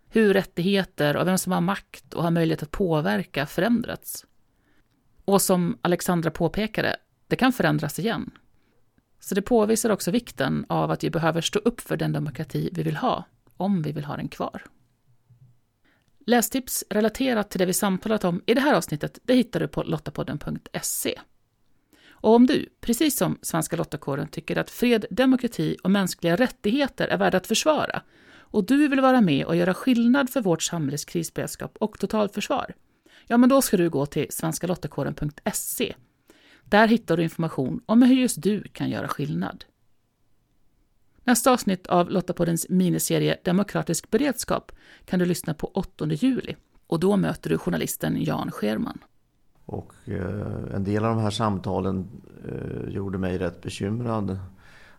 Hur 0.09 0.35
rättigheter 0.35 1.17
och 1.17 1.27
vem 1.27 1.39
som 1.39 1.53
har 1.53 1.61
makt 1.61 2.15
och 2.15 2.23
har 2.23 2.31
möjlighet 2.31 2.63
att 2.63 2.71
påverka 2.71 3.47
förändrats. 3.47 4.27
Och 5.25 5.43
som 5.43 5.79
Alexandra 5.83 6.31
påpekade, 6.31 6.97
det 7.27 7.37
kan 7.37 7.53
förändras 7.53 7.99
igen. 7.99 8.31
Så 9.21 9.35
det 9.35 9.43
påvisar 9.43 9.91
också 9.91 10.11
vikten 10.11 10.67
av 10.69 10.91
att 10.91 11.05
vi 11.05 11.11
behöver 11.11 11.41
stå 11.41 11.59
upp 11.59 11.81
för 11.81 11.97
den 11.97 12.13
demokrati 12.13 12.71
vi 12.73 12.83
vill 12.83 12.97
ha, 12.97 13.25
om 13.57 13.83
vi 13.83 13.93
vill 13.93 14.05
ha 14.05 14.17
den 14.17 14.29
kvar. 14.29 14.63
Lästips 16.27 16.85
relaterat 16.91 17.51
till 17.51 17.59
det 17.59 17.67
vi 17.67 17.73
samtalat 17.73 18.25
om 18.25 18.43
i 18.47 18.55
det 18.55 18.61
här 18.61 18.75
avsnittet, 18.75 19.19
det 19.23 19.35
hittar 19.35 19.61
du 19.61 19.69
på 19.69 19.83
lottapodden.se. 19.83 21.21
Och 22.11 22.35
om 22.35 22.47
du, 22.47 22.69
precis 22.81 23.17
som 23.17 23.39
Svenska 23.43 23.77
Lottakåren, 23.77 24.29
tycker 24.29 24.59
att 24.59 24.71
fred, 24.71 25.07
demokrati 25.11 25.77
och 25.83 25.91
mänskliga 25.91 26.37
rättigheter 26.37 27.09
är 27.09 27.19
värda 27.19 27.37
att 27.37 27.47
försvara 27.47 28.03
och 28.51 28.67
du 28.67 28.89
vill 28.89 29.01
vara 29.01 29.21
med 29.21 29.45
och 29.45 29.57
göra 29.57 29.75
skillnad 29.75 30.31
för 30.31 30.41
vårt 30.41 30.63
samhälles 30.63 31.05
krisberedskap 31.05 31.77
och 31.81 31.99
totalförsvar, 31.99 32.75
ja 33.27 33.37
men 33.37 33.49
då 33.49 33.63
ska 33.63 33.77
du 33.77 33.91
gå 33.91 34.07
till 34.07 34.27
svenskalottakåren.se 34.31 35.95
där 36.71 36.89
hittar 36.89 37.17
du 37.17 37.23
information 37.23 37.81
om 37.87 38.03
hur 38.03 38.17
just 38.17 38.43
du 38.43 38.63
kan 38.63 38.91
göra 38.91 39.09
skillnad. 39.09 39.65
Nästa 41.25 41.53
avsnitt 41.53 41.87
av 41.87 42.11
Lottapoddens 42.11 42.67
miniserie 42.69 43.37
Demokratisk 43.45 44.11
beredskap 44.11 44.73
kan 45.05 45.19
du 45.19 45.25
lyssna 45.25 45.55
på 45.55 45.67
8 45.67 46.07
juli 46.07 46.57
och 46.87 47.01
då 47.01 47.17
möter 47.17 47.51
du 47.51 47.59
journalisten 47.59 48.25
Jan 48.25 48.51
Scherman. 48.51 48.99
Och 49.67 49.93
eh, 50.05 50.75
en 50.75 50.85
del 50.85 51.05
av 51.05 51.17
de 51.17 51.23
här 51.23 51.31
samtalen 51.31 52.09
eh, 52.49 52.89
gjorde 52.89 53.19
mig 53.19 53.39
rätt 53.39 53.63
bekymrad. 53.63 54.39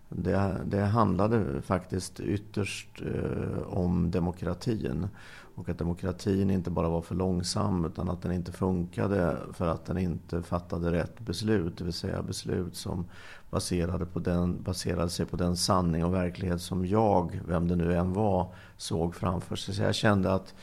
Det, 0.09 0.61
det 0.65 0.81
handlade 0.81 1.61
faktiskt 1.61 2.19
ytterst 2.19 3.01
eh, 3.01 3.61
om 3.61 4.11
demokratin. 4.11 5.07
Och 5.55 5.69
att 5.69 5.77
demokratin 5.77 6.49
inte 6.49 6.69
bara 6.69 6.89
var 6.89 7.01
för 7.01 7.15
långsam 7.15 7.85
utan 7.85 8.09
att 8.09 8.21
den 8.21 8.31
inte 8.31 8.51
funkade 8.51 9.37
för 9.53 9.67
att 9.67 9.85
den 9.85 9.97
inte 9.97 10.43
fattade 10.43 10.91
rätt 10.91 11.19
beslut. 11.19 11.77
Det 11.77 11.83
vill 11.83 11.93
säga 11.93 12.21
beslut 12.21 12.75
som 12.75 13.05
baserade, 13.49 14.05
på 14.05 14.19
den, 14.19 14.63
baserade 14.63 15.09
sig 15.09 15.25
på 15.25 15.37
den 15.37 15.57
sanning 15.57 16.05
och 16.05 16.13
verklighet 16.13 16.61
som 16.61 16.85
jag, 16.85 17.41
vem 17.47 17.67
det 17.67 17.75
nu 17.75 17.95
än 17.95 18.13
var, 18.13 18.53
såg 18.77 19.15
framför 19.15 19.55
sig. 19.55 19.75
Så 19.75 19.81
jag 19.81 19.95
kände 19.95 20.33
att 20.33 20.55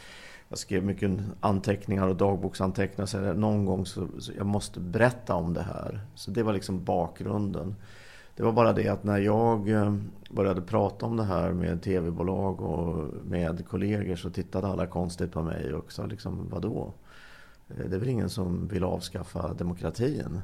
jag 0.49 0.59
skrev 0.59 0.85
mycket 0.85 1.11
anteckningar 1.41 2.09
och 2.09 2.17
dagboksanteckningar. 2.17 3.07
Så 3.07 3.33
någon 3.33 3.65
gång 3.65 3.87
så, 3.87 4.09
så 4.19 4.33
jag 4.37 4.47
måste 4.47 4.81
berätta 4.81 5.35
om 5.35 5.55
det 5.55 5.63
här. 5.63 6.01
Så 6.15 6.31
det 6.31 6.43
var 6.43 6.53
liksom 6.53 6.85
bakgrunden. 6.85 7.75
Det 8.39 8.45
var 8.45 8.53
bara 8.53 8.73
det 8.73 8.89
att 8.89 9.05
när 9.05 9.19
jag 9.19 9.69
eh, 9.69 9.95
började 10.31 10.63
prata 10.63 11.07
om 11.07 11.17
det 11.17 11.25
här 11.25 11.53
med 11.53 11.83
tv-bolag 11.83 12.61
och 12.61 13.15
med 13.25 13.69
kollegor 13.69 14.17
så 14.17 14.31
tittade 14.31 14.67
alla 14.67 14.87
konstigt 14.87 15.33
på 15.33 15.43
mig 15.43 15.75
och 15.75 15.93
sa 15.93 16.07
liksom 16.07 16.49
vadå? 16.51 16.93
Eh, 17.69 17.87
det 17.89 17.97
är 17.97 18.01
väl 18.01 18.09
ingen 18.09 18.31
som 18.31 18.69
vill 18.69 18.85
avskaffa 18.85 19.55
demokratin? 19.55 20.41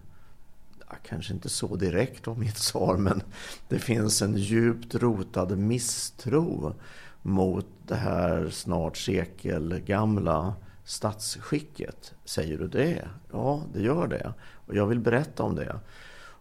Ja, 0.89 0.97
kanske 1.03 1.35
inte 1.35 1.49
så 1.49 1.77
direkt 1.77 2.27
var 2.27 2.35
mitt 2.35 2.57
svar 2.59 2.97
men 2.97 3.23
det 3.69 3.79
finns 3.79 4.23
en 4.23 4.37
djupt 4.37 4.95
rotad 4.95 5.59
misstro 5.59 6.75
mot 7.23 7.67
det 7.87 7.97
här 7.97 8.49
snart 8.51 8.97
sekelgamla 8.97 10.55
statsskicket. 10.85 12.15
Säger 12.25 12.59
du 12.59 12.69
det? 12.69 13.09
Ja, 13.33 13.63
det 13.73 13.83
gör 13.83 14.07
det. 14.07 14.33
Och 14.67 14.75
jag 14.75 14.87
vill 14.87 15.01
berätta 15.01 15.43
om 15.43 15.55
det. 15.55 15.81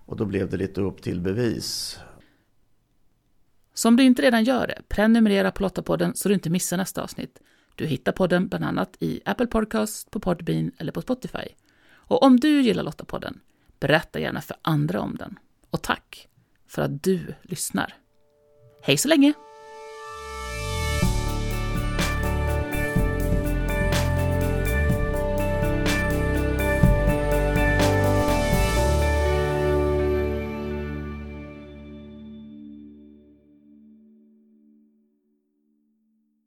Och 0.06 0.18
då 0.18 0.26
blev 0.26 0.50
det 0.50 0.58
lite 0.58 0.82
upp 0.82 1.02
till 1.02 1.22
bevis. 1.22 2.00
Så 3.74 3.88
om 3.88 3.96
du 3.96 4.04
inte 4.04 4.22
redan 4.22 4.44
gör 4.44 4.68
det, 4.68 4.82
prenumerera 4.88 5.52
på 5.52 5.64
Lottapodden 5.64 6.16
så 6.16 6.30
du 6.30 6.36
inte 6.36 6.50
missar 6.50 6.78
nästa 6.78 7.04
avsnitt. 7.04 7.40
Du 7.76 7.86
hittar 7.86 8.12
podden 8.12 8.48
bland 8.48 8.66
annat 8.66 8.98
i 9.00 9.22
Apple 9.26 9.48
Podcast, 9.48 10.12
på 10.12 10.20
Podbean 10.20 10.72
eller 10.78 10.92
på 10.92 11.02
Spotify. 11.02 11.48
Och 11.92 12.24
om 12.24 12.40
du 12.40 12.62
gillar 12.62 12.84
Lottapodden, 12.84 13.40
berätta 13.80 14.20
gärna 14.20 14.42
för 14.42 14.58
andra 14.62 15.02
om 15.02 15.16
den. 15.16 15.40
Och 15.70 15.82
tack 15.82 16.28
för 16.68 16.82
att 16.82 17.04
du 17.04 17.36
lyssnar. 17.42 17.94
Hej 18.82 18.98
så 18.98 19.08
länge! 19.08 19.34